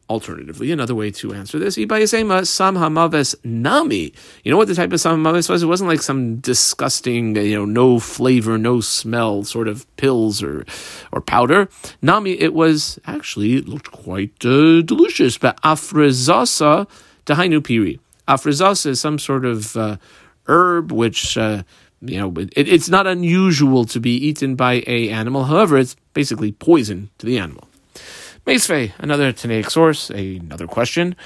Alternatively, 0.08 0.70
another 0.70 0.94
way 0.94 1.10
to 1.10 1.34
answer 1.34 1.58
this, 1.58 1.76
Ibayasema 1.76 2.42
Hamaves 2.76 3.34
Nami. 3.44 4.12
You 4.44 4.52
know 4.52 4.56
what 4.56 4.68
the 4.68 4.74
type 4.76 4.92
of 4.92 5.00
Sam 5.00 5.24
Hamaves 5.24 5.50
was? 5.50 5.64
It 5.64 5.66
wasn't 5.66 5.88
like 5.88 6.00
some 6.00 6.36
disgusting, 6.36 7.34
you 7.34 7.56
know, 7.56 7.64
no 7.64 7.98
flavor, 7.98 8.56
no 8.56 8.80
smell 8.80 9.42
sort 9.42 9.66
of 9.66 9.84
pills 9.96 10.44
or 10.44 10.64
or 11.10 11.20
powder. 11.20 11.68
Nami, 12.02 12.40
it 12.40 12.54
was 12.54 13.00
actually 13.04 13.56
it 13.56 13.66
looked 13.68 13.90
quite 13.90 14.44
uh, 14.44 14.82
delicious. 14.82 15.38
But 15.38 15.60
Afrizasa 15.62 16.88
Dahainu 17.26 17.64
Piri. 17.64 17.98
Afrizasa 18.28 18.86
is 18.86 19.00
some 19.00 19.18
sort 19.18 19.44
of 19.44 19.76
uh, 19.76 19.96
herb 20.48 20.92
which. 20.92 21.36
Uh, 21.36 21.62
you 22.02 22.18
know, 22.18 22.32
it, 22.36 22.68
it's 22.68 22.90
not 22.90 23.06
unusual 23.06 23.86
to 23.86 23.98
be 23.98 24.10
eaten 24.10 24.54
by 24.54 24.84
a 24.86 25.08
animal. 25.08 25.44
However, 25.44 25.78
it's 25.78 25.96
basically 26.12 26.52
poison 26.52 27.08
to 27.18 27.26
the 27.26 27.38
animal. 27.38 27.68
Meisvei, 28.46 28.92
another 28.98 29.32
Tanaic 29.32 29.70
source, 29.70 30.10
another 30.10 30.66
question 30.66 31.16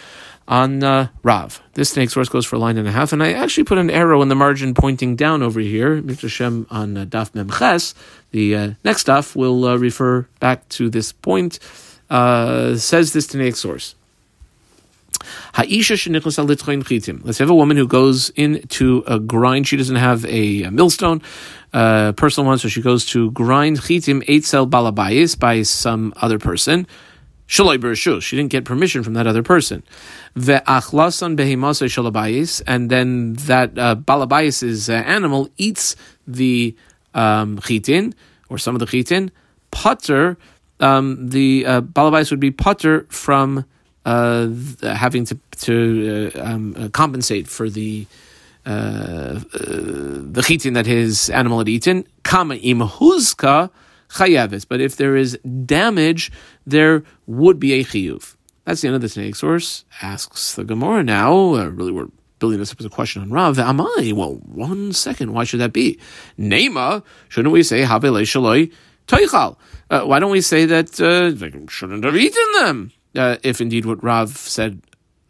on 0.48 0.83
uh, 0.83 1.09
Rav. 1.22 1.62
This 1.74 1.94
Tanaic 1.94 2.11
source 2.11 2.28
goes 2.28 2.46
for 2.46 2.56
a 2.56 2.59
line 2.59 2.78
and 2.78 2.88
a 2.88 2.92
half, 2.92 3.12
and 3.12 3.22
I 3.22 3.33
actually 3.33 3.64
put 3.64 3.78
an 3.78 3.90
arrow 3.90 4.22
in 4.22 4.28
the 4.28 4.35
margin 4.35 4.74
pointing 4.74 5.16
down 5.16 5.42
over 5.42 5.61
here, 5.61 6.00
Mitzvah 6.00 6.66
on 6.70 6.96
uh, 6.96 7.04
Daf 7.04 7.33
Memches. 7.33 7.94
The 8.30 8.56
uh, 8.56 8.70
next 8.85 9.06
Daf 9.06 9.37
will 9.37 9.64
uh, 9.66 9.76
refer 9.76 10.26
back 10.40 10.68
to 10.70 10.88
this 10.88 11.12
point. 11.12 11.59
Uh, 12.09 12.76
says 12.76 13.12
this 13.12 13.26
Tanaic 13.26 13.56
source. 13.56 13.94
Let's 15.54 17.38
have 17.38 17.50
a 17.50 17.54
woman 17.54 17.76
who 17.76 17.87
goes 17.87 18.30
into 18.30 19.04
a 19.06 19.18
grind. 19.18 19.68
She 19.68 19.76
doesn't 19.76 19.96
have 19.96 20.24
a, 20.24 20.62
a 20.64 20.70
millstone, 20.70 21.22
uh, 21.72 22.12
personal 22.12 22.46
one, 22.46 22.59
so 22.59 22.68
she 22.68 22.83
goes 22.83 23.04
to 23.06 23.30
grind 23.33 23.80
chitim 23.80 24.22
eitzel 24.26 24.68
balabayis 24.68 25.38
by 25.38 25.62
some 25.62 26.12
other 26.16 26.38
person. 26.38 26.87
She 27.46 27.62
didn't 28.37 28.50
get 28.50 28.64
permission 28.64 29.02
from 29.02 29.14
that 29.14 29.26
other 29.26 29.42
person. 29.42 29.83
And 30.37 30.46
then 32.90 33.33
that 33.35 33.78
uh, 33.78 33.96
balabayis' 33.96 34.88
uh, 34.88 34.92
animal 34.92 35.48
eats 35.56 35.96
the 36.28 36.76
um, 37.12 37.59
chitin, 37.59 38.14
or 38.48 38.59
some 38.59 38.76
of 38.76 38.78
the 38.78 38.87
chitin. 38.87 39.33
Putter, 39.72 40.37
um, 40.78 41.28
the 41.28 41.66
uh, 41.66 41.80
balabais 41.80 42.30
would 42.30 42.38
be 42.38 42.52
putter 42.52 43.06
from 43.09 43.64
uh, 44.05 44.49
having 44.83 45.25
to 45.27 45.39
to 45.59 46.33
uh, 46.35 46.43
um, 46.43 46.75
uh, 46.77 46.89
compensate 46.89 47.49
for 47.49 47.69
the 47.69 48.07
uh, 48.67 48.71
uh, 48.71 49.41
the 49.55 50.43
chitin 50.45 50.75
that 50.75 50.87
his 50.87 51.31
animal 51.31 51.59
had 51.59 51.69
eaten. 51.69 52.05
Kama 52.23 52.57
imhuzka 52.57 53.71
chayavis. 54.11 54.67
But 54.69 54.81
if 54.81 54.97
there 54.97 55.17
is 55.17 55.39
damage, 55.67 56.31
there 56.67 57.03
would 57.27 57.59
be 57.59 57.75
a 57.75 57.85
chiyuv. 57.85 58.37
That's 58.65 58.83
the 58.83 58.89
end 58.89 58.97
of 58.97 59.03
the 59.03 59.09
Tanaic 59.09 59.37
source. 59.37 59.85
Asks 60.03 60.55
the 60.55 60.65
Gemara 60.65 61.03
now. 61.03 61.55
Uh, 61.55 61.67
really, 61.67 61.93
we're 61.93 62.09
building 62.39 62.59
this 62.59 62.73
up 62.73 62.81
as 62.81 62.87
a 62.87 62.91
question 62.91 63.23
on 63.23 63.31
Rav. 63.31 63.59
Am 63.59 63.81
I? 63.81 64.13
Well, 64.15 64.35
one 64.45 64.93
second. 64.93 65.33
Why 65.33 65.45
should 65.45 65.61
that 65.61 65.73
be? 65.73 65.99
Nema. 66.39 67.03
Shouldn't 67.29 67.53
we 67.53 67.63
say 67.63 67.83
havele 67.83 68.23
shaloi 68.23 68.73
toichal? 69.07 69.57
Why 69.89 70.19
don't 70.21 70.31
we 70.31 70.41
say 70.41 70.67
that 70.67 71.01
uh, 71.01 71.31
they 71.31 71.53
shouldn't 71.69 72.05
have 72.05 72.17
eaten 72.17 72.53
them? 72.59 72.93
Uh, 73.16 73.37
if 73.42 73.61
indeed 73.61 73.87
what 73.87 74.03
Rav 74.03 74.37
said 74.37 74.81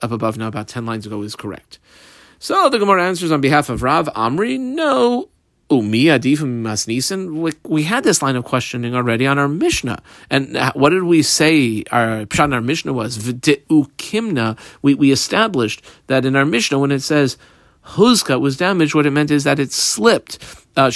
up 0.02 0.12
above 0.12 0.36
now 0.36 0.48
about 0.48 0.68
10 0.68 0.86
lines 0.86 1.06
ago 1.06 1.22
is 1.22 1.36
correct. 1.36 1.78
So 2.38 2.68
the 2.68 2.78
Gemara 2.78 3.04
answers 3.04 3.32
on 3.32 3.40
behalf 3.40 3.68
of 3.68 3.82
Rav 3.82 4.06
Amri, 4.14 4.58
no, 4.58 5.28
Umi 5.70 6.04
adifim 6.04 6.62
masnisen. 6.62 7.52
We 7.64 7.82
had 7.84 8.02
this 8.02 8.22
line 8.22 8.34
of 8.34 8.44
questioning 8.44 8.94
already 8.94 9.26
on 9.26 9.38
our 9.38 9.46
Mishnah, 9.46 10.02
and 10.28 10.56
what 10.74 10.90
did 10.90 11.04
we 11.04 11.22
say? 11.22 11.84
Our 11.92 12.24
pshat 12.26 12.52
our 12.52 12.60
Mishnah 12.60 12.92
was 12.92 13.18
v'de'ukimna. 13.18 14.58
We 14.82 14.94
we 14.94 15.12
established 15.12 15.84
that 16.08 16.24
in 16.24 16.34
our 16.34 16.44
Mishnah 16.44 16.78
when 16.78 16.90
it 16.90 17.00
says 17.00 17.36
huzka 17.84 18.40
was 18.40 18.56
damaged, 18.56 18.94
what 18.94 19.06
it 19.06 19.10
meant 19.10 19.30
is 19.30 19.44
that 19.44 19.58
it 19.60 19.72
slipped. 19.72 20.38
Uh. 20.76 20.90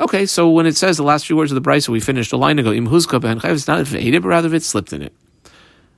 Okay, 0.00 0.26
so 0.26 0.50
when 0.50 0.66
it 0.66 0.76
says 0.76 0.96
the 0.96 1.04
last 1.04 1.26
few 1.26 1.36
words 1.36 1.52
of 1.52 1.62
the 1.62 1.68
brisa, 1.68 1.88
we 1.88 2.00
finished 2.00 2.32
a 2.32 2.36
line 2.36 2.58
ago. 2.58 2.72
Im 2.72 2.88
huzka 2.88 3.20
bahen 3.20 3.42
It's 3.44 3.68
not 3.68 3.80
if 3.80 3.94
it 3.94 4.22
but 4.22 4.28
rather 4.28 4.48
if 4.48 4.54
it 4.54 4.62
slipped 4.62 4.92
in 4.92 5.02
it. 5.02 5.12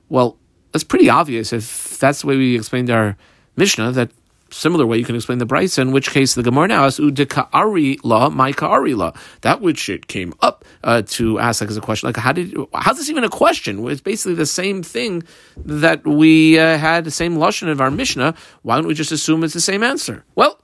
Well, 0.09 0.37
that's 0.71 0.83
pretty 0.83 1.09
obvious 1.09 1.51
if 1.51 1.97
that's 1.97 2.21
the 2.21 2.27
way 2.27 2.37
we 2.37 2.55
explained 2.55 2.89
our 2.89 3.17
Mishnah 3.55 3.91
that 3.93 4.11
similar 4.49 4.85
way 4.85 4.97
you 4.97 5.03
can 5.03 5.15
explain 5.15 5.39
the 5.39 5.45
Brisa, 5.45 5.79
in 5.79 5.91
which 5.91 6.11
case 6.11 6.35
the 6.35 6.43
Gemara 6.43 6.67
now 6.67 6.85
asks, 6.85 6.99
Udika'ari 6.99 7.99
la, 8.03 8.29
my 8.29 8.51
ka'ari 8.51 8.93
la. 8.93 9.11
That 9.41 9.61
which 9.61 9.89
it 9.89 10.07
came 10.07 10.33
up 10.41 10.63
uh, 10.83 11.01
to 11.07 11.39
ask 11.39 11.61
like 11.61 11.69
as 11.69 11.77
a 11.77 11.81
question, 11.81 12.07
like 12.07 12.17
how 12.17 12.31
did, 12.31 12.55
how's 12.73 12.97
this 12.97 13.09
even 13.09 13.23
a 13.23 13.29
question? 13.29 13.85
It's 13.89 14.01
basically 14.01 14.35
the 14.35 14.45
same 14.45 14.83
thing 14.83 15.23
that 15.57 16.05
we 16.05 16.59
uh, 16.59 16.77
had 16.77 17.03
the 17.03 17.11
same 17.11 17.37
Lashon 17.37 17.69
of 17.69 17.81
our 17.81 17.91
Mishnah. 17.91 18.35
Why 18.61 18.75
don't 18.75 18.87
we 18.87 18.93
just 18.93 19.11
assume 19.11 19.43
it's 19.43 19.53
the 19.53 19.61
same 19.61 19.83
answer? 19.83 20.23
Well, 20.35 20.59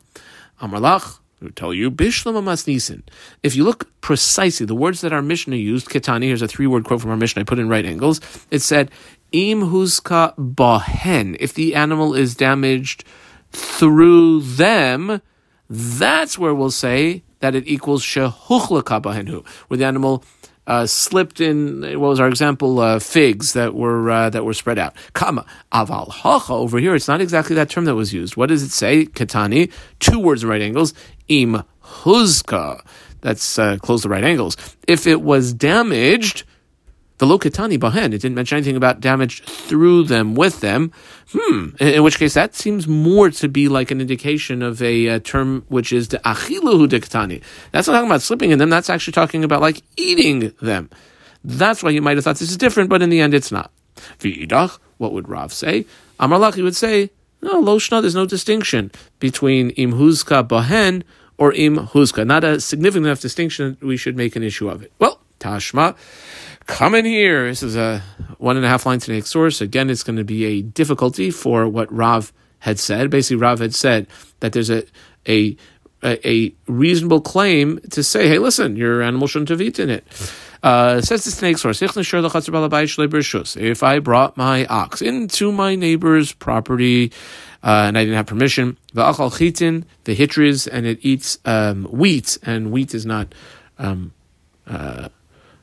Tell 1.52 1.74
you, 1.74 1.92
Bishlam 1.92 2.42
Masnisin. 2.44 3.04
If 3.42 3.56
you 3.56 3.64
look 3.64 3.90
precisely, 4.02 4.66
the 4.66 4.76
words 4.76 5.02
that 5.02 5.14
our 5.14 5.22
Mishnah 5.22 5.56
used, 5.56 5.88
Ketani, 5.90 6.24
here's 6.24 6.42
a 6.42 6.48
three 6.48 6.68
word 6.68 6.86
quote 6.86 7.02
from 7.02 7.12
our 7.12 7.18
Mishnah, 7.18 7.42
I 7.42 7.44
put 7.46 7.60
in 7.60 7.70
right 7.70 7.86
angles. 7.86 8.22
It 8.52 8.60
said, 8.60 8.92
Im 9.32 9.62
huska 9.62 10.36
bahen. 10.38 11.36
If 11.40 11.54
the 11.54 11.76
animal 11.76 12.14
is 12.14 12.36
damaged 12.36 13.04
through 13.52 14.42
them, 14.42 15.22
that's 15.70 16.38
where 16.38 16.54
we'll 16.54 16.72
say 16.72 17.24
that 17.40 17.56
it 17.56 17.68
equals 17.68 18.04
shehuchlaka 18.04 19.02
bahenhu, 19.02 19.46
where 19.68 19.78
the 19.78 19.86
animal 19.86 20.24
uh, 20.68 20.86
slipped 20.86 21.42
in. 21.42 21.82
What 22.00 22.10
was 22.10 22.20
our 22.20 22.28
example? 22.28 22.80
Uh, 22.80 23.00
figs 23.00 23.54
that 23.54 23.74
were 23.74 24.10
uh, 24.10 24.30
that 24.30 24.46
were 24.46 24.54
spread 24.54 24.80
out. 24.80 24.96
Kama 25.14 25.46
aval 25.72 26.10
hacha 26.10 26.54
over 26.54 26.80
here. 26.80 26.96
It's 26.96 27.08
not 27.08 27.22
exactly 27.22 27.56
that 27.56 27.70
term 27.70 27.86
that 27.86 27.96
was 27.96 28.14
used. 28.14 28.38
What 28.38 28.50
does 28.50 28.64
it 28.64 28.72
say? 28.72 29.06
Katani. 29.06 29.72
Two 30.00 30.20
words 30.20 30.44
in 30.44 30.50
right 30.50 30.62
angles. 30.62 30.94
Im 31.28 31.64
huzka. 31.84 32.86
That's 33.22 33.58
uh, 33.58 33.78
close 33.78 34.04
the 34.04 34.10
right 34.10 34.24
angles. 34.24 34.58
If 34.88 35.08
it 35.08 35.22
was 35.22 35.54
damaged 35.54 36.44
the 37.20 37.26
Lokatani 37.26 37.78
Bahen, 37.78 38.08
it 38.08 38.22
didn't 38.22 38.36
mention 38.36 38.58
anything 38.58 38.76
about 38.76 39.00
damage 39.00 39.44
through 39.44 40.04
them, 40.04 40.36
with 40.36 40.60
them. 40.60 40.92
Hmm. 41.32 41.70
In, 41.80 42.04
which 42.04 42.20
case, 42.20 42.34
that 42.34 42.54
seems 42.56 42.88
more 42.88 43.30
to 43.32 43.48
be 43.48 43.70
like 43.70 43.92
an 43.92 44.02
indication 44.02 44.62
of 44.62 44.82
a, 44.82 45.08
a 45.08 45.20
term 45.20 45.64
which 45.70 45.94
is 45.94 46.10
the 46.10 46.18
Achiluhu 46.20 46.88
Diktani. 46.88 47.42
That's 47.72 47.88
not 47.88 47.94
talking 47.94 48.10
about 48.10 48.22
slipping 48.22 48.52
in 48.52 48.60
them, 48.60 48.70
that's 48.70 48.90
actually 48.90 49.14
talking 49.14 49.44
about 49.44 49.62
like 49.62 49.82
eating 49.96 50.54
them. 50.62 50.90
That's 51.46 51.84
why 51.84 51.92
you 51.92 52.02
might 52.02 52.18
have 52.18 52.24
thought 52.24 52.38
this 52.38 52.50
is 52.50 52.58
different, 52.58 52.90
but 52.90 53.02
in 53.02 53.10
the 53.10 53.22
end, 53.22 53.34
it's 53.34 53.52
not. 53.52 53.72
V'idach, 54.20 54.80
what 54.98 55.14
would 55.14 55.30
Rav 55.30 55.54
say? 55.54 55.86
He 56.20 56.62
would 56.62 56.76
say, 56.76 57.10
no, 57.44 57.62
Loshna, 57.62 58.02
there's 58.02 58.16
no 58.16 58.26
distinction 58.26 58.92
between 59.20 59.72
Imhuzka 59.72 60.48
Bahen 60.48 61.04
or 61.38 61.52
Imhuzka. 61.54 62.26
Not 62.26 62.44
a 62.44 62.60
significant 62.60 63.06
enough 63.06 63.20
distinction 63.20 63.78
that 63.80 63.86
we 63.86 63.98
should 63.98 64.16
make 64.16 64.36
an 64.36 64.44
issue 64.44 64.70
of 64.70 64.82
it. 64.82 64.92
Well, 65.00 65.20
Tashma. 65.40 65.96
Come 66.66 66.96
in 66.96 67.06
here. 67.06 67.48
This 67.48 67.62
is 67.62 67.76
a 67.76 68.02
one 68.38 68.56
and 68.56 68.66
a 68.66 68.70
half 68.70 68.86
line 68.86 69.00
Tanaic 69.00 69.28
source. 69.28 69.60
Again, 69.60 69.90
it's 69.90 70.04
going 70.04 70.16
to 70.16 70.24
be 70.24 70.46
a 70.46 70.62
difficulty 70.62 71.30
for 71.30 71.68
what 71.68 71.94
Rav 71.94 72.32
had 72.60 72.80
said. 72.80 73.10
Basically, 73.10 73.36
Rav 73.36 73.60
had 73.60 73.76
said 73.76 74.08
that 74.40 74.54
there's 74.54 74.72
a 74.72 74.86
a 75.28 75.58
a 76.04 76.54
reasonable 76.68 77.22
claim 77.22 77.80
to 77.92 78.04
say, 78.04 78.28
hey, 78.28 78.40
listen, 78.40 78.76
your 78.76 79.02
animal 79.02 79.28
shouldn't 79.28 79.50
have 79.50 79.62
eaten 79.62 79.90
it. 79.90 80.06
Uh, 80.62 81.02
says 81.02 81.26
the 81.26 81.32
Tanaic 81.32 81.58
source, 81.60 81.82
if 83.58 83.84
I 83.84 84.00
brought 84.00 84.38
my 84.38 84.66
ox 84.68 85.02
into 85.02 85.52
my 85.52 85.76
neighbor's 85.76 86.32
property 86.32 87.12
uh, 87.64 87.86
and 87.88 87.98
I 87.98 88.04
didn't 88.04 88.16
have 88.16 88.28
permission, 88.28 88.78
the 88.94 89.04
achal 89.04 89.38
chitin, 89.38 89.86
the 90.06 90.16
hitris, 90.16 90.68
and 90.72 90.86
it 90.86 91.00
eats 91.02 91.38
um, 91.44 91.86
wheat, 91.86 92.38
and 92.44 92.72
wheat 92.72 92.94
is 92.94 93.06
not 93.06 93.34
um, 93.78 94.14
uh, 94.66 95.10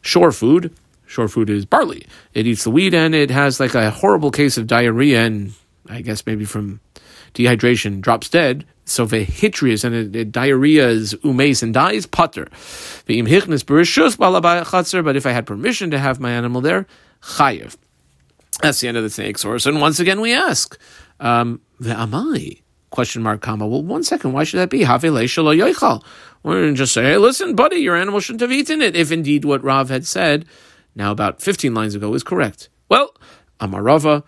shore 0.03 0.33
food, 0.33 0.75
Shore 1.11 1.27
food 1.27 1.51
is 1.51 1.67
barley. 1.67 2.07
It 2.35 2.47
eats 2.47 2.63
the 2.63 2.71
wheat 2.71 2.95
and 2.95 3.17
it 3.17 3.31
has 3.31 3.59
like 3.59 3.75
a 3.75 3.91
horrible 3.91 4.31
case 4.31 4.57
of 4.57 4.69
diarrhea 4.69 5.27
and 5.27 5.53
I 5.89 6.03
guess 6.03 6.25
maybe 6.25 6.45
from 6.45 6.79
dehydration 7.35 8.01
drops 8.01 8.29
dead. 8.29 8.65
So 8.85 9.07
vehitrius 9.07 9.85
and 9.85 10.17
it, 10.17 10.33
diarrhea 10.33 10.89
is 10.89 11.15
umes 11.15 11.63
and 11.63 11.73
dies 11.73 12.07
putter. 12.07 12.49
But 13.07 13.15
if 15.17 15.27
I 15.27 15.33
had 15.33 15.47
permission 15.47 15.91
to 15.93 15.99
have 15.99 16.19
my 16.19 16.33
animal 16.33 16.61
there, 16.61 16.87
chayiv. 17.23 17.77
That's 18.63 18.81
the 18.81 18.89
end 18.89 18.97
of 18.97 19.05
the 19.05 19.09
Tanaic 19.09 19.39
source. 19.39 19.67
And 19.67 19.81
once 19.81 20.01
again, 20.01 20.21
we 20.21 20.35
ask, 20.35 20.77
um, 21.21 21.61
the 21.79 21.95
amai? 21.95 22.63
Question 22.91 23.23
mark, 23.23 23.41
comma. 23.41 23.67
Well, 23.67 23.83
one 23.83 24.03
second. 24.03 24.33
Why 24.33 24.43
should 24.43 24.59
that 24.59 24.69
be? 24.69 24.85
We're 26.43 26.73
just 26.73 26.93
say, 26.93 27.03
hey, 27.03 27.17
listen, 27.19 27.55
buddy, 27.55 27.77
your 27.77 27.95
animal 27.95 28.19
shouldn't 28.19 28.41
have 28.41 28.51
eaten 28.51 28.83
it. 28.83 28.97
If 28.97 29.13
indeed 29.13 29.45
what 29.45 29.63
Rav 29.63 29.91
had 29.91 30.07
said 30.07 30.45
now 30.97 31.13
about 31.13 31.41
15 31.41 31.73
lines 31.73 31.95
ago, 31.95 32.13
is 32.15 32.25
correct. 32.25 32.69
Well, 32.89 33.15
Amarava. 33.61 34.25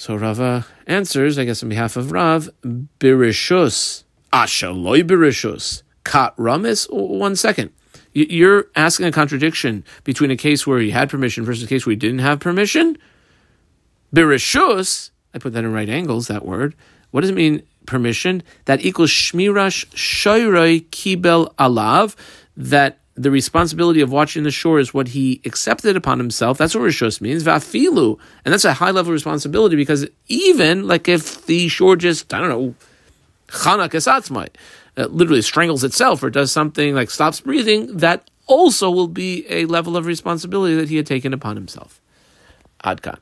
So 0.00 0.16
Rava 0.16 0.64
answers, 0.86 1.38
I 1.38 1.44
guess 1.44 1.62
on 1.62 1.68
behalf 1.68 1.94
of 1.94 2.10
Rav, 2.10 2.48
Birishus, 2.64 4.04
ah, 4.32 4.46
Ashaloi 4.46 5.02
Birishus, 5.02 5.82
Kat 6.04 6.34
Ramis. 6.38 6.90
One 6.90 7.36
second. 7.36 7.70
You're 8.14 8.68
asking 8.74 9.04
a 9.04 9.12
contradiction 9.12 9.84
between 10.04 10.30
a 10.30 10.38
case 10.38 10.66
where 10.66 10.78
he 10.78 10.88
had 10.88 11.10
permission 11.10 11.44
versus 11.44 11.64
a 11.64 11.66
case 11.66 11.84
where 11.84 11.90
he 11.90 11.96
didn't 11.96 12.20
have 12.20 12.40
permission. 12.40 12.96
Bereshus, 14.10 15.10
I 15.34 15.38
put 15.38 15.52
that 15.52 15.64
in 15.64 15.72
right 15.74 15.90
angles, 15.90 16.28
that 16.28 16.46
word. 16.46 16.74
What 17.10 17.20
does 17.20 17.28
it 17.28 17.36
mean, 17.36 17.62
permission? 17.84 18.42
That 18.64 18.82
equals 18.82 19.10
shmirash 19.10 19.84
shoyroi 19.88 20.88
kibel 20.88 21.54
alav, 21.56 22.16
that 22.56 22.99
the 23.14 23.30
responsibility 23.30 24.00
of 24.00 24.12
watching 24.12 24.44
the 24.44 24.50
shore 24.50 24.78
is 24.78 24.94
what 24.94 25.08
he 25.08 25.40
accepted 25.44 25.96
upon 25.96 26.18
himself. 26.18 26.58
That's 26.58 26.74
what 26.74 26.84
Rishus 26.84 27.20
means, 27.20 27.44
vafilu. 27.44 28.18
And 28.44 28.52
that's 28.52 28.64
a 28.64 28.74
high 28.74 28.92
level 28.92 29.12
responsibility 29.12 29.76
because 29.76 30.06
even 30.28 30.86
like 30.86 31.08
if 31.08 31.44
the 31.46 31.68
shore 31.68 31.96
just, 31.96 32.32
I 32.32 32.40
don't 32.40 32.48
know, 32.48 32.74
chanak 33.48 33.90
esatzmai, 33.90 34.48
uh, 34.96 35.06
literally 35.06 35.42
strangles 35.42 35.84
itself 35.84 36.22
or 36.22 36.30
does 36.30 36.52
something 36.52 36.94
like 36.94 37.10
stops 37.10 37.40
breathing, 37.40 37.96
that 37.98 38.30
also 38.46 38.90
will 38.90 39.08
be 39.08 39.44
a 39.48 39.64
level 39.66 39.96
of 39.96 40.06
responsibility 40.06 40.74
that 40.76 40.88
he 40.88 40.96
had 40.96 41.06
taken 41.06 41.32
upon 41.32 41.56
himself. 41.56 42.00
Adkan. 42.84 43.18